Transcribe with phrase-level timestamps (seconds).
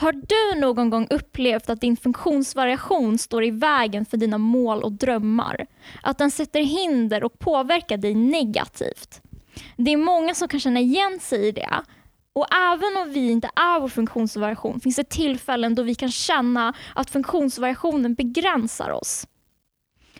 [0.00, 4.92] Har du någon gång upplevt att din funktionsvariation står i vägen för dina mål och
[4.92, 5.66] drömmar?
[6.02, 9.20] Att den sätter hinder och påverkar dig negativt?
[9.76, 11.82] Det är många som kan känna igen sig i det.
[12.32, 16.74] Och även om vi inte är vår funktionsvariation finns det tillfällen då vi kan känna
[16.94, 19.26] att funktionsvariationen begränsar oss.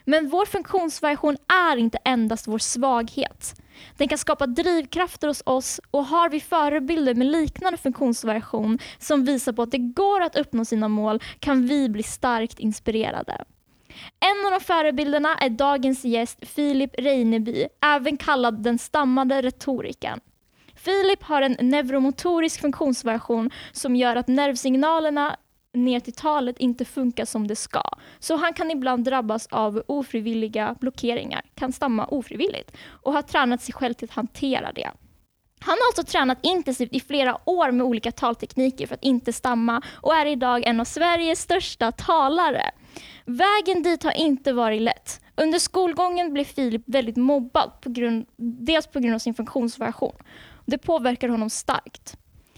[0.04, 1.36] Men vår funktionsvariation
[1.70, 3.60] är inte endast vår svaghet.
[3.96, 9.52] Den kan skapa drivkrafter hos oss och har vi förebilder med liknande funktionsvariation som visar
[9.52, 13.44] på att det går att uppnå sina mål kan vi bli starkt inspirerade.
[14.20, 20.20] En av de förebilderna är dagens gäst Filip Reineby, även kallad den stammade retorikern.
[20.74, 25.36] Filip har en neuromotorisk funktionsvariation som gör att nervsignalerna
[25.78, 27.82] ner till talet inte funkar som det ska.
[28.18, 33.74] Så han kan ibland drabbas av ofrivilliga blockeringar, kan stamma ofrivilligt och har tränat sig
[33.74, 34.90] själv till att hantera det.
[35.60, 39.82] Han har alltså tränat intensivt i flera år med olika taltekniker för att inte stamma
[39.94, 42.70] och är idag en av Sveriges största talare.
[43.24, 45.20] Vägen dit har inte varit lätt.
[45.36, 50.14] Under skolgången blev Filip väldigt mobbad, på grund, dels på grund av sin funktionsvariation.
[50.66, 52.16] Det påverkar honom starkt.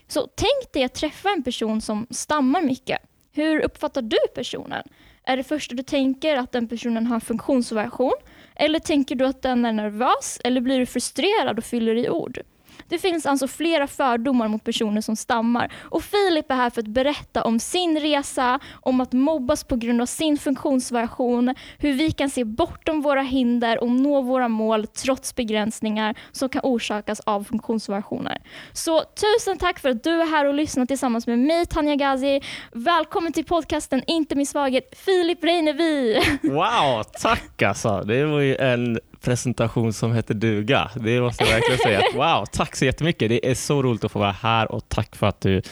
[0.09, 2.99] Så tänk dig att träffa en person som stammar mycket.
[3.33, 4.83] Hur uppfattar du personen?
[5.25, 8.13] Är det första du tänker att den personen har en funktionsvariation?
[8.55, 10.41] Eller tänker du att den är nervös?
[10.45, 12.39] Eller blir du frustrerad och fyller i ord?
[12.91, 16.89] Det finns alltså flera fördomar mot personer som stammar och Filip är här för att
[16.89, 22.31] berätta om sin resa, om att mobbas på grund av sin funktionsvariation, hur vi kan
[22.31, 28.43] se bortom våra hinder och nå våra mål trots begränsningar som kan orsakas av funktionsvariationer.
[28.73, 32.41] Så tusen tack för att du är här och lyssnar tillsammans med mig Tanja Gazi.
[32.73, 36.21] Välkommen till podcasten Inte min svaghet, Filip Reinevi.
[36.43, 38.03] Wow, tack alltså.
[38.03, 40.91] Det var ju en presentation som heter duga.
[40.95, 42.03] Det måste jag verkligen säga.
[42.15, 43.29] Wow, tack så jättemycket.
[43.29, 45.63] Det är så roligt att få vara här och tack för att du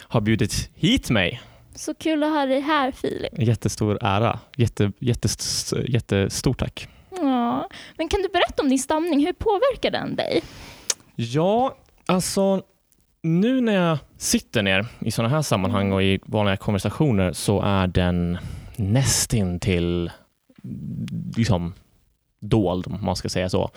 [0.00, 1.42] har bjudit hit mig.
[1.74, 3.38] Så kul att ha dig här Filip.
[3.38, 4.38] Jättestor ära.
[4.56, 6.88] Jätte, jättest, jättestort tack.
[7.10, 7.68] Ja.
[7.96, 9.26] Men kan du berätta om din stamning?
[9.26, 10.42] Hur påverkar den dig?
[11.14, 11.76] Ja,
[12.06, 12.62] alltså
[13.22, 17.86] nu när jag sitter ner i sådana här sammanhang och i vanliga konversationer så är
[17.86, 18.38] den
[18.76, 20.10] nästintill
[21.36, 21.74] liksom
[22.40, 23.70] dold, om man ska säga så.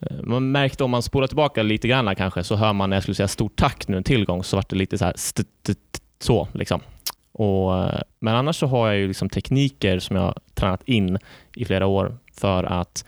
[0.00, 3.02] Eh, man märkte om man spolar tillbaka lite grann kanske, så hör man när jag
[3.02, 5.14] skulle säga stort tack nu en tillgång, så vart det lite så här
[6.18, 6.80] så liksom.
[7.32, 11.18] Och, eh, men annars så har jag ju liksom tekniker som jag har tränat in
[11.56, 13.04] i flera år för att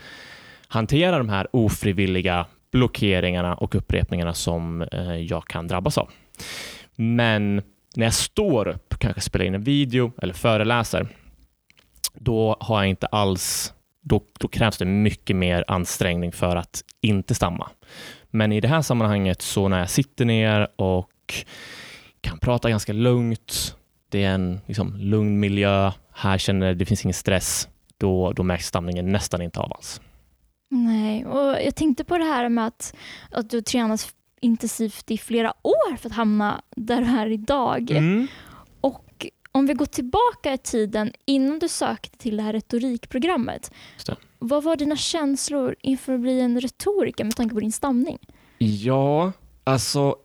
[0.69, 6.11] hantera de här ofrivilliga blockeringarna och upprepningarna som eh, jag kan drabbas av.
[6.97, 7.63] Men
[7.97, 11.09] när jag står upp, kanske spelar in en video eller föreläser,
[12.15, 17.35] då har jag inte alls då, då, krävs det mycket mer ansträngning för att inte
[17.35, 17.71] stamma.
[18.31, 21.45] Men i det här sammanhanget så när jag sitter ner och
[22.21, 23.77] kan prata ganska lugnt,
[24.09, 28.43] det är en liksom, lugn miljö, här känner jag det finns ingen stress, då, då
[28.43, 30.01] märks stamningen nästan inte av alls.
[30.71, 32.95] Nej, och jag tänkte på det här med att,
[33.31, 37.91] att du tränat intensivt i flera år för att hamna där du är idag.
[37.91, 38.27] Mm.
[39.59, 43.73] Om vi går tillbaka i tiden innan du sökte till det här retorikprogrammet.
[44.39, 48.19] Vad var dina känslor inför att bli en retoriker med tanke på din stamning?
[48.59, 49.33] Ja,
[49.65, 50.17] alltså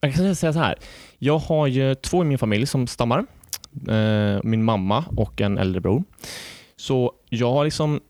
[0.00, 0.78] jag kan säga så här.
[1.18, 3.26] Jag har ju två i min familj som stammar.
[3.88, 6.04] Eh, min mamma och en äldre bror.
[6.76, 8.00] Så jag har liksom,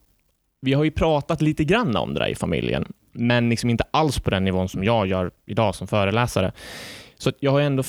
[0.60, 4.20] vi har ju pratat lite grann om det där i familjen, men liksom inte alls
[4.20, 6.52] på den nivån som jag gör idag som föreläsare.
[7.22, 7.82] Så jag har ändå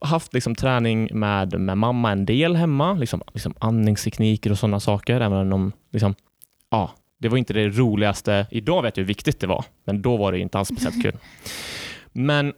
[0.00, 5.20] haft liksom träning med, med mamma en del hemma, liksom, liksom andningstekniker och sådana saker,
[5.20, 6.14] även om liksom,
[6.70, 8.46] ja, det var inte det roligaste.
[8.50, 11.16] Idag vet jag hur viktigt det var, men då var det inte alls speciellt kul.
[12.12, 12.52] Men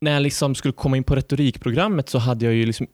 [0.00, 2.86] när jag liksom skulle komma in på retorikprogrammet så hade jag ju liksom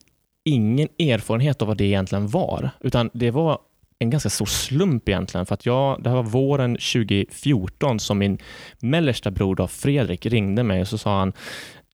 [0.43, 3.59] ingen erfarenhet av vad det egentligen var, utan det var
[3.99, 8.37] en ganska stor slump egentligen, för att jag, det här var våren 2014 som min
[8.79, 11.33] mellersta bror då, Fredrik ringde mig och så sa han,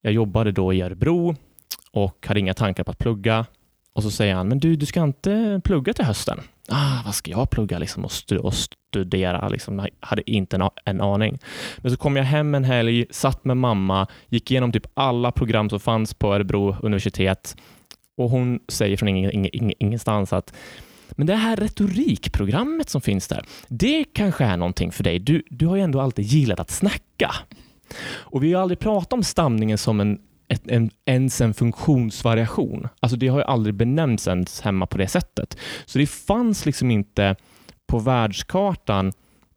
[0.02, 1.36] jag jobbade då i Örebro
[1.92, 3.46] och hade inga tankar på att plugga.
[3.94, 6.40] Och så säger han, men du, du ska inte plugga till hösten?
[6.70, 9.50] Ah, vad ska jag plugga liksom och, stu och studera?
[9.50, 11.40] Liksom, jag hade inte en, en, aning.
[11.78, 15.70] Men så kom jag hem en helg, satt med mamma, gick igenom typ alla program
[15.70, 17.56] som fanns på Örebro universitet
[18.18, 20.54] och hon säger från ingen, ingen, ingenstans att
[21.12, 25.20] men det här retorikprogrammet som finns där, det kanske är någonting för dig.
[25.20, 27.36] Du, du har ju ändå alltid gillat att snacka.
[28.04, 30.20] Och vi har aldrig pratat om stamningen som en,
[30.68, 32.88] en, ens en funktionsvariation.
[33.00, 35.58] Alltså det har ju aldrig benämnts ens hemma på det sättet.
[35.86, 37.36] Så det fanns liksom inte
[37.88, 39.12] på världskartan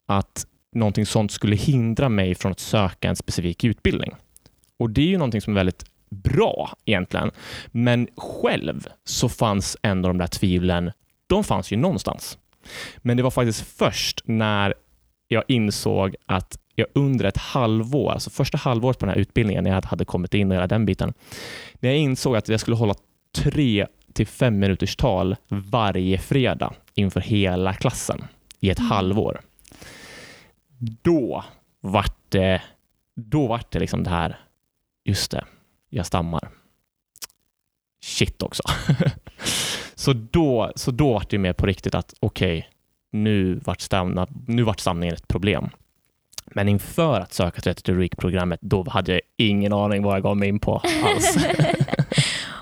[0.07, 4.15] att någonting sånt skulle hindra mig från att söka en specifik utbildning.
[4.79, 7.31] Och det är ju någonting som är väldigt bra egentligen.
[7.67, 10.93] Men själv så fanns ändå de där tvivlen,
[11.27, 12.39] de fanns ju någonstans.
[12.99, 14.75] Men det var faktiskt först när
[15.29, 19.71] jag insåg att jag under ett halvår, alltså första halvåret på den här utbildningen, när
[19.71, 21.13] jag hade kommit in och hela den biten,
[21.81, 22.95] när jag insåg att jag skulle hålla
[23.37, 28.25] tre till fem minuters tal varje fredag inför hela klassen
[28.61, 28.91] i ett Mm.
[28.91, 29.41] halvår.
[31.03, 31.45] Då
[31.81, 32.63] vart det,
[33.17, 34.39] då vart det liksom det här,
[35.05, 35.45] just det,
[35.91, 36.49] jag stammar.
[38.03, 38.63] Shit också.
[39.95, 42.69] så, då, så då vart det mer på riktigt att okej,
[43.13, 45.69] nu vart stamna, nu vart stamningen ett problem.
[46.55, 50.49] Men inför att söka till retorikprogrammet, då hade jag ingen aning vad jag gav mig
[50.49, 51.37] in på alls.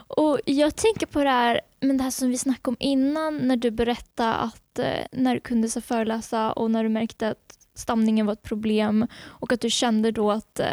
[0.06, 3.56] Och Jag tänker på det här, men det här som vi snackade om innan när
[3.56, 8.26] du berättade att eh, när du kunde så föreläsa och när du märkte att stamningen
[8.26, 10.66] var ett problem och att du kände då att, eh,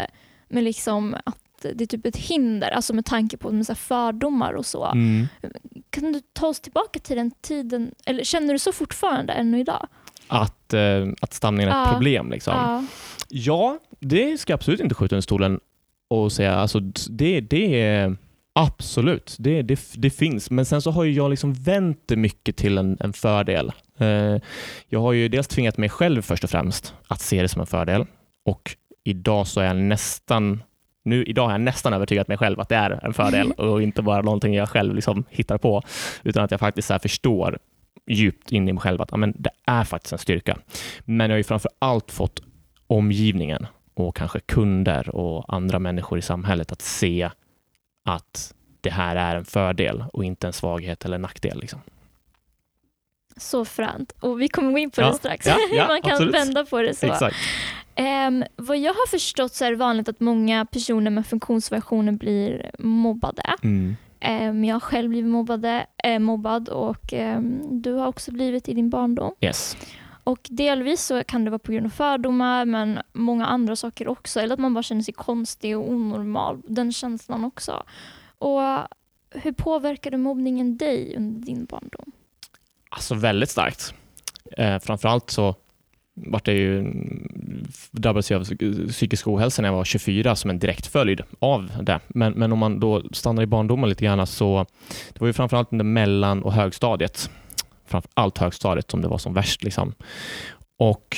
[0.50, 4.54] men liksom, att det är typ ett hinder, alltså med tanke på med så fördomar
[4.54, 4.86] och så.
[4.86, 5.28] Mm.
[5.90, 9.88] Kan du ta oss tillbaka till den tiden, eller känner du så fortfarande ännu idag?
[10.28, 11.94] Att, eh, att stamningen är ett Ja.
[11.94, 12.32] problem.
[12.32, 12.54] Liksom.
[12.54, 12.84] Ja.
[13.30, 15.60] Ja, det ska absolut inte skjuta under stolen
[16.08, 16.56] och säga.
[16.56, 16.80] Alltså,
[17.10, 18.18] det, det är
[18.54, 20.52] absolut, det, det, det finns.
[20.52, 23.72] Men sen så har ju jag liksom vänt det mycket till en, en fördel.
[23.98, 24.38] Eh,
[24.88, 27.68] jag har ju dels tvingat mig själv först och främst att se det som en
[27.68, 28.06] fördel
[28.46, 30.64] och idag så är jag nästan
[31.04, 34.02] nu, idag har jag nästan övertygat mig själv att det är en fördel och inte
[34.02, 35.84] bara någonting jag själv liksom hittar på,
[36.24, 37.58] utan att jag faktiskt så här förstår
[38.08, 40.58] djupt in i mig själv att ja, men det är faktiskt en styrka.
[41.06, 42.42] Men jag har ju framför allt fått
[42.90, 47.30] omgivningen och kanske kunder och andra människor i samhället att se
[48.06, 51.60] att det här är en fördel och inte en svaghet eller nackdel.
[51.60, 51.80] Liksom.
[53.38, 54.12] Så fränt.
[54.20, 55.08] Och vi kommer gå in på Ja.
[55.08, 55.48] det strax.
[55.48, 56.36] Ja, ja, Man kan absolut.
[56.36, 57.30] vända på det så.
[57.96, 62.72] Ehm, vad jag har förstått så är det vanligt att många personer med funktionsvariationer blir
[62.80, 63.44] mobbade.
[63.64, 63.96] Mm.
[64.20, 68.74] Ehm, jag har själv blivit mobbade, eh, mobbad och ehm, du har också blivit i
[68.74, 69.34] din barndom.
[69.42, 69.78] Yes.
[70.30, 74.40] Och delvis så kan det vara på grund av fördomar men många andra saker också.
[74.40, 76.62] Eller att man bara känner sig konstig och onormal.
[76.68, 77.84] Den känslan också.
[78.38, 78.62] Och
[79.30, 82.12] hur påverkade mobbningen dig under din barndom?
[82.90, 83.94] Alltså väldigt starkt.
[84.58, 85.56] Eh, framförallt så
[86.14, 88.46] vart det ju, mm, drabbades jag av
[88.88, 92.00] psykisk ohälsa när jag var 24 som en direkt följd av det.
[92.08, 94.66] Men, men om man då stannar i barndomen lite grann så
[95.14, 97.30] det var ju framförallt under mellan och högstadiet
[97.90, 99.64] framför allt högstadiet som det var som värst.
[99.64, 99.94] Liksom.
[100.78, 101.18] Och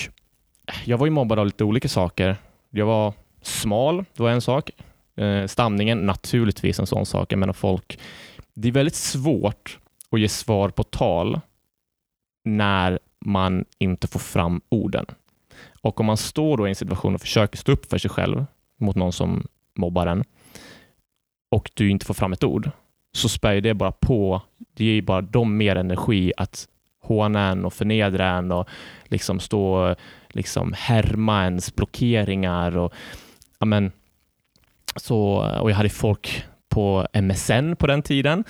[0.86, 2.36] jag var ju mobbad av lite olika saker.
[2.70, 4.70] Jag var smal, det var en sak.
[5.16, 7.32] Eh, stamningen, naturligtvis en sån sak.
[7.32, 8.00] Jag menar folk,
[8.54, 9.80] det är väldigt svårt
[10.12, 11.40] att ge svar på tal
[12.44, 15.06] när man inte får fram orden.
[15.82, 18.46] Och om man står då i en situation och försöker stå upp för sig själv
[18.78, 20.24] mot någon som mobbar en
[21.52, 22.72] och du inte får fram ett ord,
[23.12, 24.42] så spär ju det bara på.
[24.74, 26.68] Det ger ju bara dem mer energi att
[27.02, 28.70] håna en och förnedra en och
[29.06, 29.96] liksom stå
[30.30, 32.78] liksom härma ens blockeringar.
[32.78, 32.94] Och,
[33.60, 33.92] amen,
[34.96, 35.20] så,
[35.62, 38.44] och jag hade folk på MSN på den tiden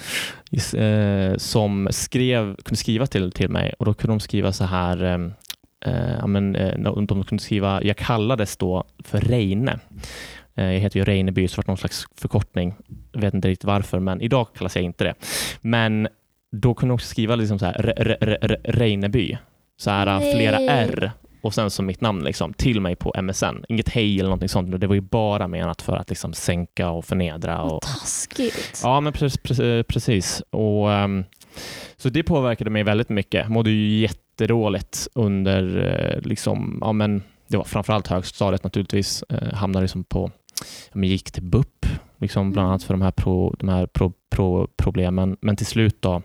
[0.73, 5.03] eh, som skrev, kunde skriva till, till mig och då kunde de skriva så här
[5.03, 5.19] eh,
[5.85, 9.79] eh, ja, eh, de kunde skriva, jag kallades då för Reine.
[10.55, 12.75] Eh, jag heter ju Reineby så det var någon slags förkortning.
[13.11, 15.13] Jag vet inte riktigt varför, men idag kallas jag inte det.
[15.61, 16.07] Men
[16.51, 19.37] då kunde de också skriva liksom så här, Re- Re- Re- Re- Reineby,
[19.77, 20.35] så här Nej.
[20.35, 23.65] flera R och sen som mitt namn liksom, till mig på MSN.
[23.69, 27.05] Inget hej eller någonting sånt, det var ju bara menat för att liksom sänka och
[27.05, 27.61] förnedra.
[27.61, 28.81] Och, taskigt.
[28.83, 29.37] Ja, men precis.
[29.87, 30.43] precis.
[30.49, 31.23] Och, ehm,
[31.97, 33.49] så det påverkade mig väldigt mycket.
[33.49, 39.23] Mådde ju jättedåligt under, eh, liksom, ja, men, det var framförallt högstadiet naturligtvis.
[39.29, 40.31] Eh, hamnade liksom på,
[40.93, 41.85] men gick till BUP,
[42.17, 45.37] liksom, bland annat för de här, pro, de här pro, pro, problemen.
[45.41, 46.21] Men till slut då,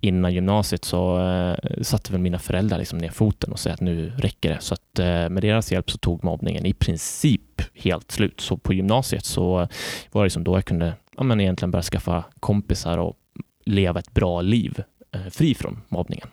[0.00, 4.12] innan gymnasiet så eh, satte väl mina föräldrar liksom ner foten och sa att nu
[4.16, 4.60] räcker det.
[4.60, 8.40] Så att, eh, med deras hjälp så tog mobbningen i princip helt slut.
[8.40, 9.68] Så på gymnasiet så
[10.12, 13.16] var det liksom då jag kunde ja, men egentligen börja skaffa kompisar och
[13.64, 14.82] leva ett bra liv
[15.12, 16.28] eh, fri från mobbningen.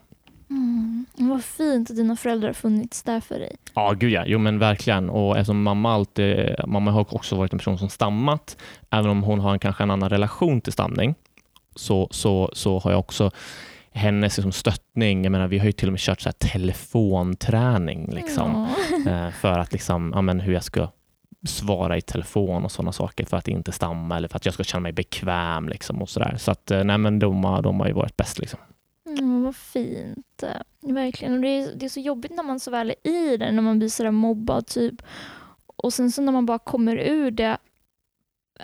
[0.49, 1.05] Mm.
[1.17, 3.55] Vad fint att dina föräldrar har funnits där för dig.
[3.73, 4.23] Ja, gud ja.
[4.27, 5.09] Jo, men verkligen.
[5.09, 8.57] Och eftersom mamma alltid, mamma har också varit en person som stammat,
[8.89, 11.15] även om hon har en, kanske en annan relation till stamning,
[11.75, 13.31] så, så, så har jag också
[13.91, 15.23] hennes liksom, stöttning.
[15.23, 18.67] Jag menar, vi har ju till och med kört så telefonträning liksom,
[19.05, 19.11] Ja.
[19.11, 20.87] eh, för att liksom, ja, men hur jag ska
[21.47, 24.63] svara i telefon och sådana saker för att inte stamma eller för att jag ska
[24.63, 25.69] känna mig bekväm.
[25.69, 26.35] Liksom, och så där.
[26.37, 28.39] så att, eh, nej, men de, de har ju varit bäst.
[28.39, 28.59] Liksom.
[29.19, 30.43] Mm, vad fint.
[30.81, 31.33] Verkligen.
[31.33, 33.61] Och det, är, det är så jobbigt när man så väl är i det, när
[33.61, 35.01] man blir sådär mobbad typ.
[35.75, 37.57] Och sen så när man bara kommer ur det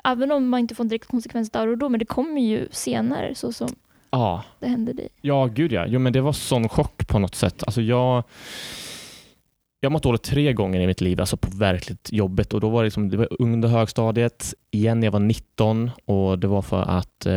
[0.03, 2.67] även om man inte får en direkt konsekvens där och då, men det kommer ju
[2.71, 3.75] senare så som
[4.09, 5.09] Ja, det hände dig.
[5.21, 5.85] ja gud ja.
[5.87, 7.63] Jo, men det var sån chock på något sätt.
[7.63, 8.23] Alltså jag,
[9.83, 12.53] jag har mått dåligt tre gånger i mitt liv, alltså på verkligt jobbet.
[12.53, 16.39] Och då var det, liksom, det var under högstadiet, igen när jag var 19 och
[16.39, 17.33] det var för att eh,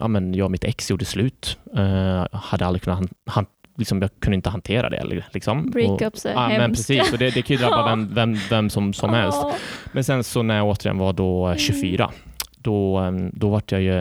[0.00, 1.58] ja, men jag och mitt ex gjorde slut.
[1.76, 3.46] Eh, hade aldrig kunnat han, han,
[3.76, 5.22] liksom, jag kunde inte hantera det.
[5.32, 5.70] Liksom.
[5.70, 6.88] Breakups är Ja, men hemskt.
[6.88, 9.42] precis, och det, det kan ju drabba vem, vem, vem som, som helst.
[9.92, 11.52] Men sen så när jag återigen var då Mm.
[11.52, 12.10] eh, 24,
[12.58, 14.00] då, eh, då vart jag ju,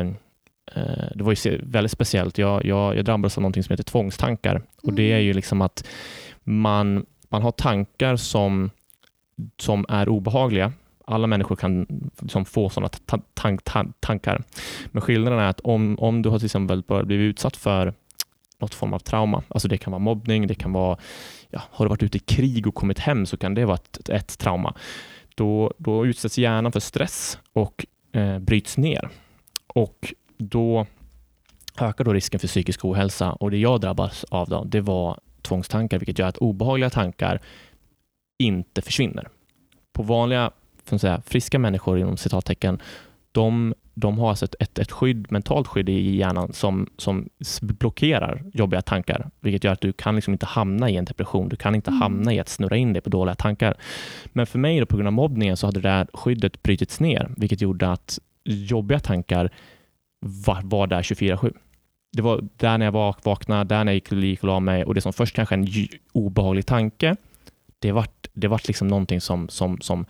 [0.76, 0.84] eh,
[1.16, 2.38] det var ju väldigt speciellt.
[2.38, 5.26] Jag, jag, jag drabbades av någonting som heter tvångstankar och det är Mm.
[5.26, 5.88] ju liksom att
[6.44, 8.70] man, man har tankar som,
[9.58, 10.74] som är obehagliga.
[11.06, 11.88] Alla människor kan
[12.22, 14.44] liksom få sådana ta, tank, tan- tankar.
[14.86, 17.94] Men skillnaden är att om, om du har till exempel blivit utsatt för
[18.60, 20.98] något form av trauma, alltså det kan vara mobbning, det kan vara,
[21.50, 24.10] ja, har du varit ute i krig och kommit hem så kan det vara ett,
[24.10, 24.74] ett trauma.
[25.36, 29.10] Då, då utsätts hjärnan för stress och eh, bryts ner.
[29.68, 30.86] Och då
[31.80, 36.00] ökar då risken för psykisk ohälsa och det jag drabbas av då, det var tvångstankar,
[36.00, 37.42] vilket gör att obehagliga tankar
[38.40, 39.28] inte försvinner.
[39.94, 40.52] På vanliga,
[40.86, 42.82] får man säga, friska människor inom citattecken,
[43.32, 47.30] de, de har alltså ett, ett, ett skydd, mentalt skydd i hjärnan som, som
[47.62, 51.50] blockerar jobbiga tankar, vilket gör att du kan liksom inte hamna i en depression.
[51.50, 52.02] Du kan inte Mm.
[52.02, 53.78] hamna i att snurra in dig på dåliga tankar.
[54.26, 57.30] Men för mig, då, på grund av mobbningen, så hade det här skyddet brutits ner,
[57.38, 59.50] vilket gjorde att jobbiga tankar
[60.20, 61.54] var, var där 24-7.
[62.16, 64.60] Det var där när jag vak- vaknade, där när jag gick och gick och la
[64.60, 65.68] mig och det som först kanske en
[66.12, 67.16] obehaglig tanke,
[67.80, 70.06] det vart, det vart liksom någonting som, som, som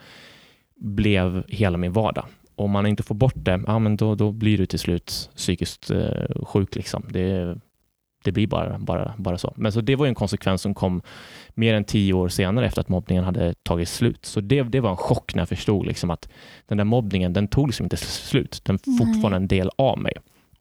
[0.76, 2.26] blev hela min vardag.
[2.56, 5.92] Om man inte får bort det, ja, men då, då blir du till slut psykiskt
[5.92, 6.76] eh, sjuk.
[6.76, 7.04] Liksom.
[7.10, 7.58] Det,
[8.24, 9.54] det blir bara, bara, bara så.
[9.56, 11.02] Men så det var ju en konsekvens som kom
[11.50, 14.26] mer än tio år senare efter att mobbningen hade tagit slut.
[14.26, 16.30] Så det, det var en chock när jag förstod liksom att
[16.68, 18.62] den där mobbningen, den tog liksom inte slut.
[18.64, 20.14] Den är fortfarande en del av mig.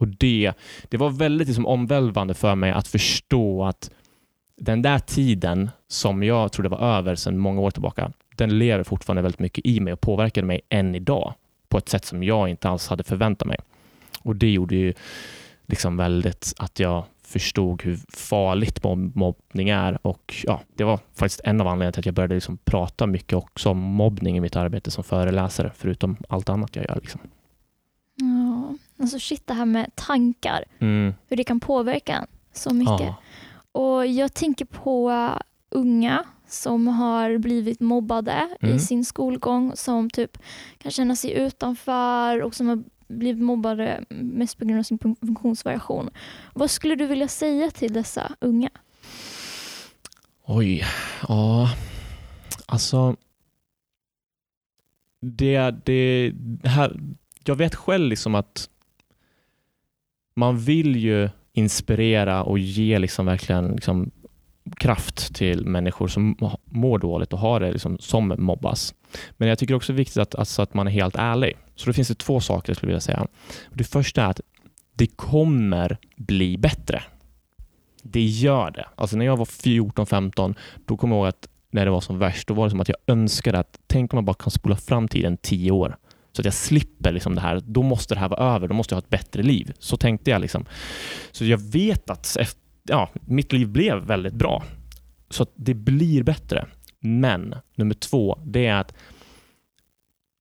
[0.02, 0.52] Och det,
[0.88, 3.90] det var väldigt liksom omvälvande för mig att förstå att
[4.56, 9.22] den där tiden som jag trodde var över sedan många år tillbaka, den lever fortfarande
[9.22, 11.34] väldigt mycket i mig och påverkade mig än idag
[11.68, 13.56] på ett sätt som jag inte alls hade förväntat mig.
[14.20, 14.94] Och det gjorde ju
[15.66, 21.40] liksom väldigt att jag förstod hur farligt mobb- mobbning är och ja, det var faktiskt
[21.44, 24.56] en av anledningarna till att jag började liksom prata mycket också om mobbning i mitt
[24.56, 26.98] arbete som föreläsare, förutom allt annat jag gör.
[27.02, 27.20] Liksom.
[29.02, 31.14] Alltså shit det här med tankar, Mm.
[31.28, 33.00] hur det kan påverka en så mycket.
[33.00, 33.14] Ja.
[33.72, 35.12] Och jag tänker på
[35.70, 38.76] unga som har blivit mobbade Mm.
[38.76, 40.38] i sin skolgång, som typ
[40.78, 45.16] kan känna sig utanför och som har blivit mobbade mest på grund av sin fun-
[45.26, 46.10] funktionsvariation.
[46.54, 48.70] Vad skulle du vilja säga till dessa unga?
[50.44, 50.84] Oj,
[51.28, 51.70] ja.
[52.66, 53.16] Alltså.
[55.20, 57.00] Det, det, det här,
[57.44, 58.68] jag vet själv liksom att
[60.34, 64.10] man vill ju inspirera och ge liksom verkligen liksom
[64.76, 68.94] kraft till människor som mår dåligt och har det liksom som mobbas.
[69.30, 71.56] Men jag tycker också det är viktigt att, alltså att man är helt ärlig.
[71.76, 73.26] Så det finns det två saker jag skulle vilja säga.
[73.72, 74.40] Det första är att
[74.94, 77.02] det kommer bli bättre.
[78.02, 78.86] Det gör det.
[78.94, 80.54] Alltså när jag var 14-15,
[80.86, 82.88] då kommer jag ihåg att när det var som värst, då var det som att
[82.88, 85.96] jag önskade att, tänk om man bara kan spola fram tiden tio år,
[86.32, 87.62] så att jag slipper liksom det här.
[87.66, 89.72] Då måste det här vara över, då måste jag ha ett bättre liv.
[89.78, 90.40] Så tänkte jag.
[90.40, 90.64] liksom.
[91.32, 94.62] Så jag vet att efter, ja, mitt liv blev väldigt bra.
[95.30, 96.66] Så att det blir bättre.
[97.00, 98.94] Men nummer två, det är att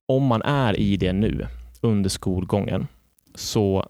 [0.06, 1.46] om man är i det nu,
[1.80, 2.86] under skolgången,
[3.34, 3.88] så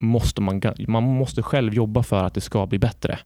[0.00, 3.18] måste man, man måste själv jobba för att det ska bli bättre.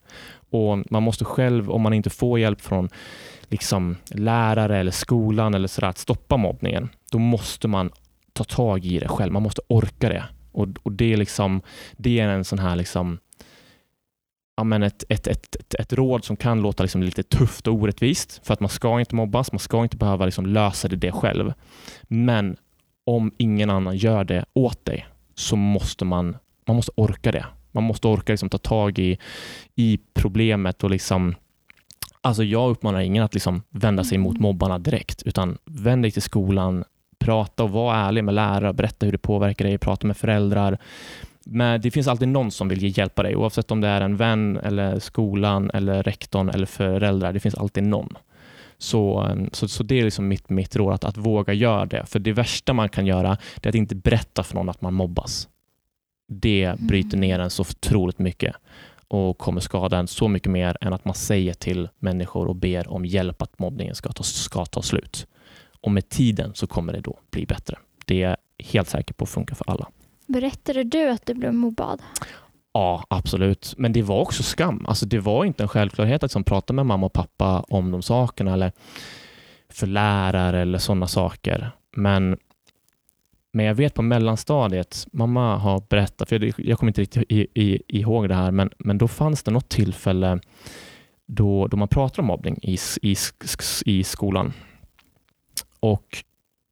[0.51, 2.89] Och Man måste själv, om man inte får hjälp från
[3.49, 7.91] liksom, lärare eller skolan eller sådär, att stoppa mobbningen, då måste man
[8.33, 9.33] ta tag i det själv.
[9.33, 10.25] Man måste orka det.
[10.53, 11.63] Och, och det, är liksom,
[11.97, 13.19] det är en sån här liksom,
[14.57, 17.75] ja, men ett, ett, ett, ett, ett råd som kan låta liksom lite tufft och
[17.75, 21.13] orättvist, för att man ska inte mobbas, man ska inte behöva liksom lösa det, det
[21.13, 21.53] själv.
[22.03, 22.57] Men
[23.07, 26.37] om ingen annan gör det åt dig så måste man,
[26.67, 27.47] man måste orka det.
[27.73, 29.19] Man måste orka liksom ta tag i,
[29.75, 31.35] i problemet och liksom
[32.25, 36.23] Alltså jag uppmanar ingen att liksom vända sig mot mobbarna direkt, utan vänd dig till
[36.23, 36.85] skolan,
[37.19, 40.79] prata och var ärlig med lärare, berätta hur det påverkar dig, prata med föräldrar.
[41.45, 44.57] Men det finns alltid någon som vill hjälpa dig, oavsett om det är en vän,
[44.57, 47.33] eller skolan, eller rektorn eller föräldrar.
[47.33, 48.17] Det finns alltid någon.
[48.79, 52.07] Så, så, så det är liksom mitt, mitt råd, att, att våga göra det.
[52.07, 55.49] För det värsta man kan göra, är att inte berätta för någon att man mobbas.
[56.29, 58.55] Det bryter ner en så otroligt mycket
[59.15, 62.89] och kommer skada en så mycket mer än att man säger till människor och ber
[62.89, 65.27] om hjälp att mobbningen ska ta, ska ta slut.
[65.81, 67.79] Och med tiden så kommer det då bli bättre.
[68.07, 69.89] det är jag helt säker på funkar för alla.
[70.27, 72.03] Berättade du att du blev mobbad?
[72.73, 73.75] Ja, absolut.
[73.79, 74.87] Men det var också skam.
[74.89, 78.03] Alltså, det var inte en självklarhet att liksom prata med mamma och pappa om de
[78.03, 78.73] sakerna eller
[79.69, 81.71] för lärare eller sådana saker.
[81.97, 82.39] Men,
[83.55, 87.47] men jag vet på mellanstadiet, mamma har berättat, för jag, jag kommer inte riktigt i,
[87.55, 90.41] i, ihåg det här, men, men då fanns det något tillfälle
[91.27, 93.17] då, då man pratade om mobbning i, i,
[93.85, 94.53] i skolan.
[95.81, 96.25] Och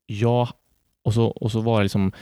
[0.06, 0.48] jag,
[1.02, 2.12] och så, och så var det liksom,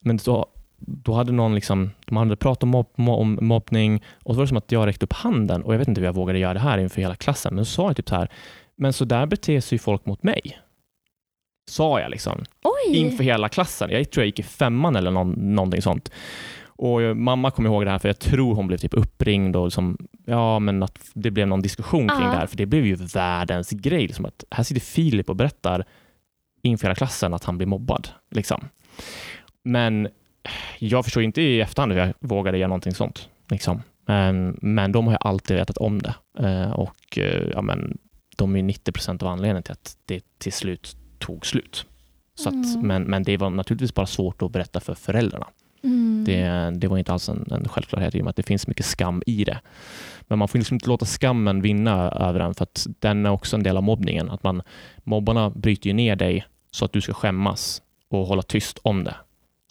[0.00, 0.46] men då,
[0.78, 4.48] då hade någon liksom, de hade pratat om, mobb, om mobbning och så var det
[4.48, 6.60] som att jag räckte upp handen och jag vet inte hur jag vågade göra det
[6.60, 8.28] här inför hela klassen, men så sa jag typ så här,
[8.76, 10.58] men så där beter sig folk mot mig.
[11.68, 12.44] Sa jag liksom.
[12.62, 12.96] Oj!
[12.96, 13.90] Inför hela klassen.
[13.90, 16.10] Jag tror jag gick i femman eller någon, någonting sånt.
[16.66, 19.98] Och mamma kommer ihåg det här för jag tror hon blev typ uppringd och liksom,
[20.24, 22.30] ja, men att det blev någon diskussion kring Ja.
[22.30, 22.46] det här.
[22.46, 24.06] För det blev ju världens grej.
[24.06, 25.84] Liksom att här sitter Filip och berättar
[26.62, 28.08] inför hela klassen att han blir mobbad.
[28.30, 28.64] Liksom.
[29.64, 30.08] Men
[30.78, 33.28] jag förstår inte i efterhand hur jag vågade göra någonting sånt.
[33.50, 33.82] Liksom.
[34.06, 36.14] Men, men de har ju alltid vetat om det.
[36.38, 37.98] Eh, och eh, ja, men,
[38.36, 41.86] de är 90 procent av anledningen till att det till slut tog slut.
[42.34, 42.86] Så att, Mm.
[42.86, 45.46] men, men det var naturligtvis bara svårt att berätta för föräldrarna.
[45.82, 46.24] Mm.
[46.26, 48.86] Det, det var inte alls en, en självklarhet i och med att det finns mycket
[48.86, 49.60] skam i det.
[50.20, 53.56] Men man får liksom inte låta skammen vinna över en för att den är också
[53.56, 54.30] en del av mobbningen.
[54.30, 54.62] Att man,
[55.04, 59.14] mobbarna bryter ner dig så att du ska skämmas och hålla tyst om det.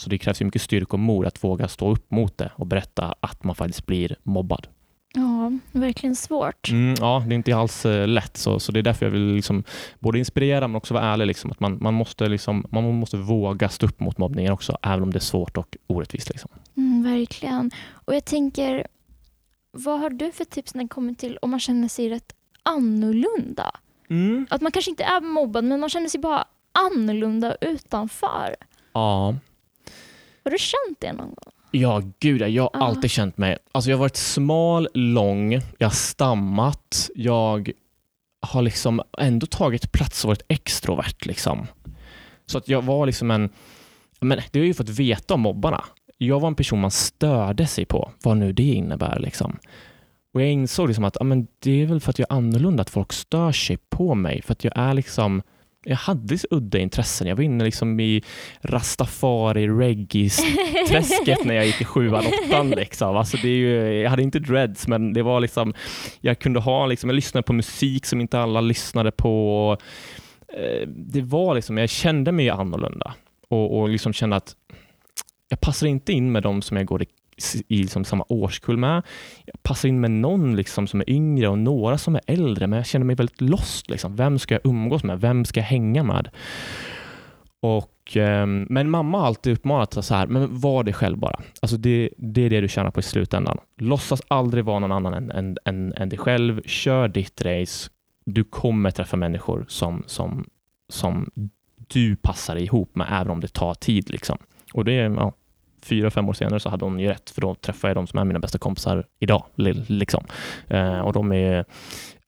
[0.01, 3.15] Så det krävs mycket styrka och mod att våga stå upp mot det och berätta
[3.19, 4.67] att man faktiskt blir mobbad.
[5.13, 6.69] Ja, verkligen svårt.
[6.69, 8.37] Mm, ja, det är inte alls eh, lätt.
[8.37, 9.63] Så, så det är därför jag vill liksom
[9.99, 11.25] både inspirera men också vara ärlig.
[11.25, 15.03] Liksom, att man, man, måste liksom, man måste våga stå upp mot mobbningen också, även
[15.03, 16.29] om det är svårt och orättvist.
[16.29, 16.51] Liksom.
[16.77, 17.71] Mm, verkligen.
[17.91, 18.87] Och jag tänker,
[19.71, 22.33] vad har du för tips när det kommer till om man känner sig rätt
[22.63, 23.71] annorlunda?
[24.49, 28.55] Att man kanske inte är mobbad, men man känner sig bara annorlunda utanför.
[28.93, 29.35] Ja.
[30.43, 31.53] Har du känt det någon gång?
[31.71, 32.85] Ja, gud ja, jag har Ja.
[32.85, 33.57] alltid känt mig...
[33.71, 37.71] Alltså jag har varit smal, lång, jag har stammat, jag
[38.41, 41.25] har liksom ändå tagit plats och varit extrovert.
[41.25, 41.67] Liksom.
[42.45, 43.49] Så att jag var liksom en...
[44.19, 45.83] Men det har ju fått veta om mobbarna.
[46.17, 49.19] Jag var en person man störde sig på, vad nu det innebär.
[49.19, 49.57] Liksom.
[50.33, 52.81] Och jag insåg liksom att ja, men det är väl för att jag är annorlunda,
[52.81, 54.41] att folk stör sig på mig.
[54.41, 55.41] För att jag är liksom...
[55.89, 57.27] Jag hade så udda intressen.
[57.27, 58.23] Jag var inne liksom i
[58.61, 62.69] rastafari, reggae-träsket när jag gick i sjuan, åttan.
[62.69, 63.17] Liksom.
[63.17, 65.73] Alltså det är ju, jag hade inte dreads, men det var liksom,
[66.21, 69.77] jag kunde ha, liksom, jag lyssnade på musik som inte alla lyssnade på.
[70.53, 73.13] Eh, Det var liksom, jag kände mig annorlunda
[73.49, 74.55] och, och liksom kände att
[75.49, 77.05] jag passar inte in med de som jag går i,
[77.67, 79.03] i liksom samma årskull med.
[79.45, 82.77] Jag passar in med någon liksom som är yngre och några som är äldre, men
[82.77, 83.89] jag känner mig väldigt lost.
[83.89, 84.15] Liksom.
[84.15, 85.21] Vem ska jag umgås med?
[85.21, 86.29] Vem ska jag hänga med?
[87.59, 91.39] Och, eh, men mamma har alltid uppmanat så här, men var dig själv bara.
[91.61, 93.57] Alltså det, det är det du tjänar på i slutändan.
[93.77, 96.61] Låtsas aldrig vara någon annan än, än, än, än dig själv.
[96.65, 97.89] Kör ditt race.
[98.25, 100.45] Du kommer träffa människor som, som,
[100.89, 101.31] som
[101.87, 104.09] du passar ihop med, även om det tar tid.
[104.09, 104.37] Liksom.
[104.73, 105.33] Och det ja,
[105.81, 108.19] fyra, fem år senare så hade hon ju rätt, för då träffar jag de som
[108.19, 109.43] är mina bästa kompisar idag.
[109.55, 110.23] li- Liksom.
[110.67, 111.65] Eh, och de är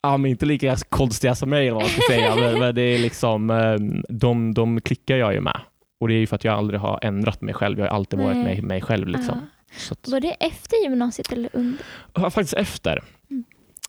[0.02, 2.82] Ja, men inte lika konstiga som mig eller vad man ska säga, men, men det
[2.82, 3.76] är liksom, eh,
[4.10, 5.60] de, de klickar jag ju med.
[6.00, 7.80] Och det är ju för att jag aldrig har ändrat mig själv.
[7.80, 8.44] Jag har alltid varit Nej.
[8.44, 9.08] mig, mig själv.
[9.08, 9.42] Liksom.
[9.78, 11.80] Så att, Var det efter gymnasiet eller under?
[12.16, 13.04] Ja, faktiskt efter.
[13.30, 13.44] Mm.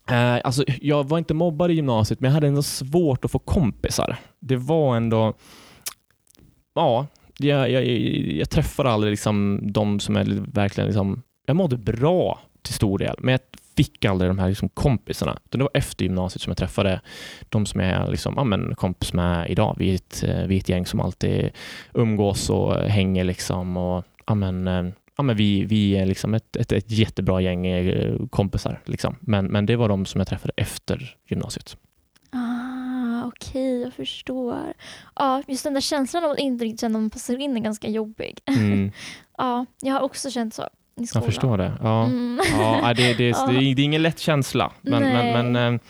[0.09, 3.39] Eh, alltså, jag var inte mobbad i gymnasiet, men jag hade ändå svårt att få
[3.39, 4.17] kompisar.
[4.39, 5.33] Det var ändå...
[6.75, 7.07] Ja,
[7.43, 7.85] jag, jag,
[8.37, 10.87] jag träffade aldrig liksom de som är verkligen...
[10.87, 13.41] Liksom, jag mådde bra till stor del, men jag
[13.75, 15.39] fick aldrig de här liksom kompisarna.
[15.49, 17.01] Det var efter gymnasiet som jag träffade
[17.49, 19.75] de som jag är liksom, ja, men, kompis med idag.
[19.79, 21.49] Vi är, ett, eh, vi är ett gäng som alltid
[21.93, 23.23] umgås och hänger.
[23.23, 24.85] Liksom, och, ja, men, eh,
[25.17, 28.81] ja, men vi, vi är liksom ett, ett, ett jättebra gäng eh, kompisar.
[28.85, 29.15] Liksom.
[29.19, 31.77] Men, men det var de som jag träffade efter gymnasiet.
[33.31, 34.73] Okej, jag förstår.
[35.15, 37.61] Ja, just den där känslan av att inte riktigt känna att man passar in är
[37.61, 38.39] ganska jobbig.
[38.47, 38.91] Mm,
[39.37, 40.67] Ja, jag har också känt så
[41.01, 41.23] i skolan.
[41.23, 41.71] jag förstår det.
[41.81, 42.03] Ja.
[42.05, 42.39] Mm.
[42.59, 43.47] Ja, nej, det, det, Ja.
[43.47, 44.71] det, är- det ingen lätt känsla.
[44.81, 45.81] Men, men, men, eh,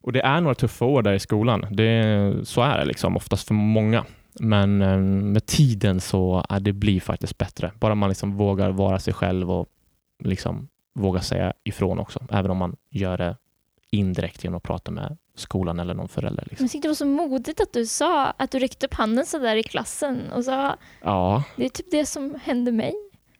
[0.00, 1.66] och det är några tuffa år där i skolan.
[1.70, 4.04] Det, så är det liksom, oftast för många.
[4.40, 7.72] Men eh, med tiden så ja, det blir faktiskt bättre.
[7.80, 9.66] Bara man liksom vågar vara sig själv och
[10.24, 12.20] liksom vågar säga ifrån också.
[12.30, 13.36] Även om man gör det
[13.90, 16.44] indirekt genom att prata med skolan eller någon förälder.
[16.50, 16.64] Liksom.
[16.64, 19.38] Jag tyckte det var så modigt att du sa att du räckte upp handen så
[19.38, 22.94] där i klassen och sa Ja, det är typ det som hände mig.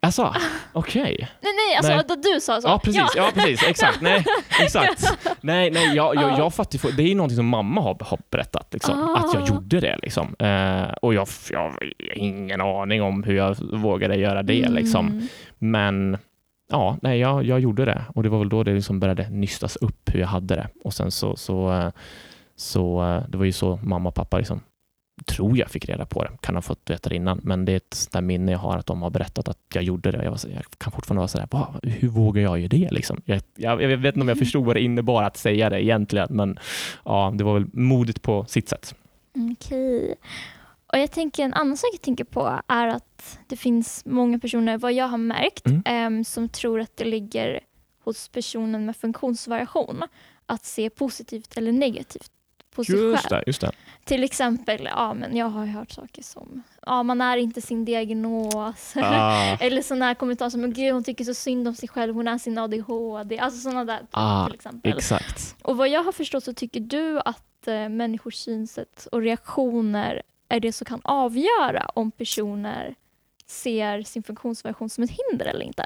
[0.04, 0.34] Alltså,
[0.72, 1.16] okej.
[1.42, 2.04] Nej, nej, alltså Nej.
[2.08, 2.68] då du sa så.
[2.68, 3.02] Ja, precis.
[3.16, 3.30] Ja.
[3.34, 3.62] precis.
[3.68, 4.00] Exakt.
[4.00, 4.24] Nej,
[4.60, 5.04] exakt.
[5.40, 6.38] Nej, nej, jag, jag, Ja.
[6.38, 9.16] jag fattar Det är ju någonting som mamma har, har berättat, liksom, Ah.
[9.18, 9.98] att jag gjorde det.
[10.02, 10.36] Liksom.
[10.38, 14.68] Eh, och jag, jag har ingen aning om hur jag vågade göra det.
[14.68, 15.06] Liksom.
[15.06, 15.26] Mm.
[15.58, 16.18] Men
[16.70, 19.76] ja, nej, jag, jag gjorde det och det var väl då det liksom började nystas
[19.76, 20.68] upp hur jag hade det.
[20.84, 21.90] Och sen så, så, eh,
[22.56, 24.60] så eh, det var ju så mamma och pappa liksom,
[25.26, 26.30] tror jag fick reda på det.
[26.40, 28.86] Kan ha fått veta det innan, men det är ett där minne jag har att
[28.86, 30.24] de har berättat att jag gjorde det.
[30.24, 32.88] Jag, var jag kan fortfarande vara sådär, "Va, hur vågar jag göra det?
[32.90, 33.22] Liksom?
[33.24, 36.26] Jag, jag, jag vet inte om jag förstod vad det innebar att säga det egentligen,
[36.30, 36.58] men
[37.04, 38.94] ja, det var väl modigt på sitt sätt.
[39.52, 40.14] Okej.
[40.92, 44.78] Och jag tänker en annan sak jag tänker på är att det finns många personer,
[44.78, 45.82] vad jag har märkt, Mm.
[45.86, 47.60] em, som tror att det ligger
[48.04, 50.02] hos personen med funktionsvariation
[50.46, 52.30] att se positivt eller negativt
[52.74, 53.40] på sig Just själv.
[53.40, 53.70] det, just det.
[54.04, 58.92] Till exempel, ja men jag har hört saker som, ja man är inte sin diagnos.
[58.96, 62.14] Ah, Eller sådana här kommentarer som, "Men gud hon tycker så synd om sig själv,
[62.14, 63.38] hon är sin ADHD.
[63.38, 64.92] Alltså sådana där Ah, till exempel.
[64.96, 65.56] exakt.
[65.62, 70.60] Och vad jag har förstått så tycker du att eh, människors synsätt och reaktioner är
[70.60, 72.94] det som kan avgöra om personer
[73.46, 75.84] ser sin funktionsvariation som ett hinder eller inte.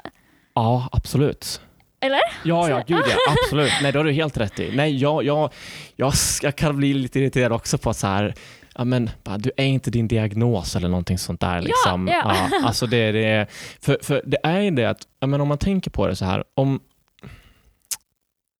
[0.53, 1.61] Ja, absolut.
[1.99, 2.19] Eller?
[2.43, 3.71] Ja, ja, gud ja, absolut.
[3.81, 4.75] Nej, det har du helt rätt i.
[4.75, 5.53] Nej, jag, jag,
[5.95, 8.33] jag, jag kan bli lite irriterad också på att så här,
[8.75, 11.61] ja men du är inte din diagnos eller någonting sånt där.
[11.61, 12.07] Liksom.
[12.07, 12.49] ja.
[12.63, 13.47] alltså det, det,
[13.81, 16.25] för, för det är ju det att, ja, men om man tänker på det så
[16.25, 16.79] här, om,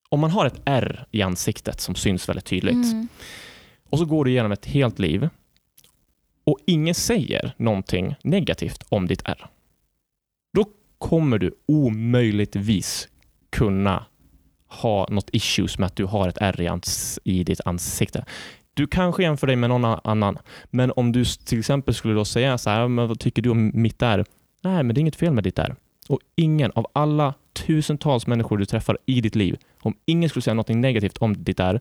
[0.10, 3.08] om man har ett R i ansiktet som syns väldigt tydligt Mm.
[3.90, 5.30] och så går du igenom ett helt liv
[6.48, 9.46] och ingen säger någonting negativt om ditt R.
[10.54, 10.66] Då
[10.98, 13.08] kommer du omöjligtvis
[13.50, 14.06] kunna
[14.68, 18.26] ha något issues med att du har ett R i, ans- i ditt ansikte.
[18.74, 22.58] Du kanske jämför dig med någon annan, men om du till exempel skulle då säga
[22.58, 24.26] så här, men vad tycker du om mitt R?
[24.64, 25.76] Nej, men det är inget fel med ditt R.
[26.10, 30.54] Och ingen av alla tusentals människor du träffar i ditt liv, om ingen skulle säga
[30.54, 31.80] något negativt om ditt R,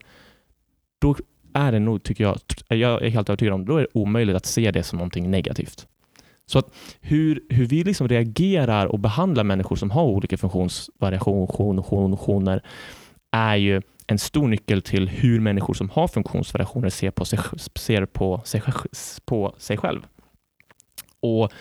[0.99, 1.17] då
[1.57, 2.39] är det nog, tycker jag,
[2.69, 5.87] jag är helt övertygad om, då är det omöjligt att se det som någonting negativt.
[6.47, 12.63] Så att hur, hur vi liksom reagerar och behandlar människor som har olika funktionsvariationer
[13.31, 17.39] är ju en stor nyckel till hur människor som har funktionsvariationer ser på sig,
[17.75, 18.63] ser på sig,
[19.25, 20.07] på sig själv.
[21.21, 21.53] Och,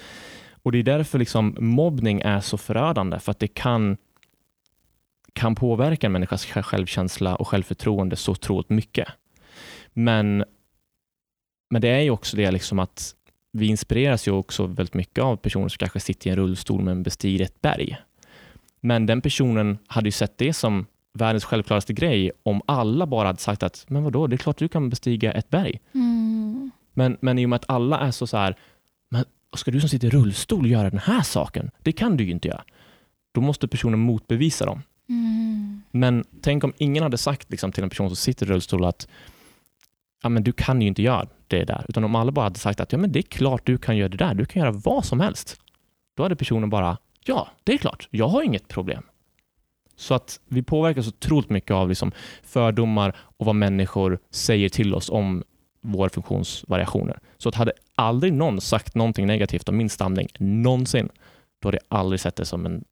[0.63, 3.97] och Det är därför liksom mobbning är så förödande, för att det kan,
[5.33, 9.07] kan påverka en människas självkänsla och självförtroende så otroligt mycket.
[9.95, 10.43] Men,
[11.69, 13.15] men det är ju också det liksom att
[13.51, 17.03] vi inspireras ju också väldigt mycket av personer som kanske sitter i en rullstol men
[17.03, 17.97] bestiger ett berg.
[18.79, 23.39] Men den personen hade ju sett det som världens självklaraste grej om alla bara hade
[23.39, 25.81] sagt att men vadå, det är klart du kan bestiga ett berg.
[25.93, 26.71] Mm.
[26.93, 28.55] Men, men i och med att alla är så, så här,
[29.09, 31.71] men ska du som sitter i rullstol göra den här saken?
[31.83, 32.63] Det kan du ju inte göra.
[33.31, 34.81] Då måste personen motbevisa dem.
[35.09, 35.81] Mm.
[35.91, 39.07] Men tänk om ingen hade sagt liksom, till en person som sitter i rullstol att
[40.23, 41.85] ja, men du kan ju inte göra det där.
[41.89, 44.09] Utan om alla bara hade sagt att ja, men det är klart du kan göra
[44.09, 44.33] det där.
[44.33, 45.59] Du kan göra vad som helst.
[46.15, 48.07] Då hade personen bara ja, det är klart.
[48.11, 49.03] Jag har inget problem.
[49.95, 52.11] Så att vi påverkas otroligt mycket av liksom
[52.43, 55.43] fördomar och vad människor säger till oss om
[55.81, 57.19] våra funktionsvariationer.
[57.37, 61.09] Så att hade aldrig någon sagt någonting negativt om min stamning någonsin,
[61.59, 62.83] då hade jag aldrig sett det som en,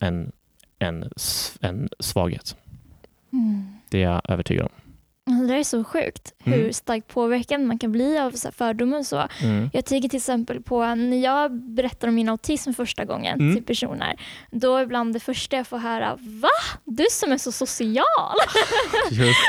[0.00, 0.32] en,
[0.78, 1.10] en,
[1.60, 2.56] en svaghet.
[3.32, 3.66] Mm.
[3.88, 4.85] Det är jag övertygad om.
[5.48, 6.58] Det är så sjukt Mm.
[6.60, 9.28] hur starkt påverkad man kan bli av fördomar och så.
[9.42, 9.70] Mm.
[9.72, 13.54] Jag tänker till exempel på när jag berättar om min autism första gången Mm.
[13.56, 14.16] till personer.
[14.50, 16.48] Då är ibland det första jag får höra, va?
[16.84, 18.36] Du som är så social?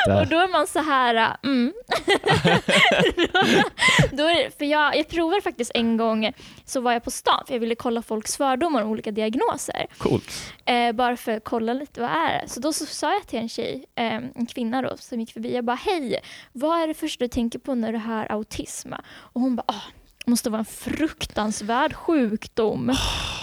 [0.22, 1.74] Och då är man så här, mm.
[4.12, 6.32] då det, för jag, jag provade faktiskt en gång,
[6.66, 9.86] så var jag på stan för jag ville kolla folks fördomar om olika diagnoser.
[9.98, 10.54] Coolt.
[10.66, 13.40] Eh, bara för att kolla lite vad är det Så då så sa jag till
[13.40, 16.20] en tjej, eh, en kvinna då, som gick förbi, bara hej,
[16.52, 18.94] vad är det första du tänker på när du hör autism?
[19.34, 19.84] Och hon bara, ah,
[20.26, 22.96] det måste vara en fruktansvärd sjukdom.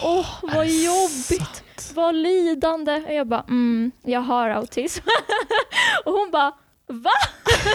[0.02, 3.02] Åh, vad jobbigt, vad lidande.
[3.06, 5.02] Och jag bara, mm, jag har autism.
[6.04, 6.52] och hon bara,
[6.86, 7.10] va?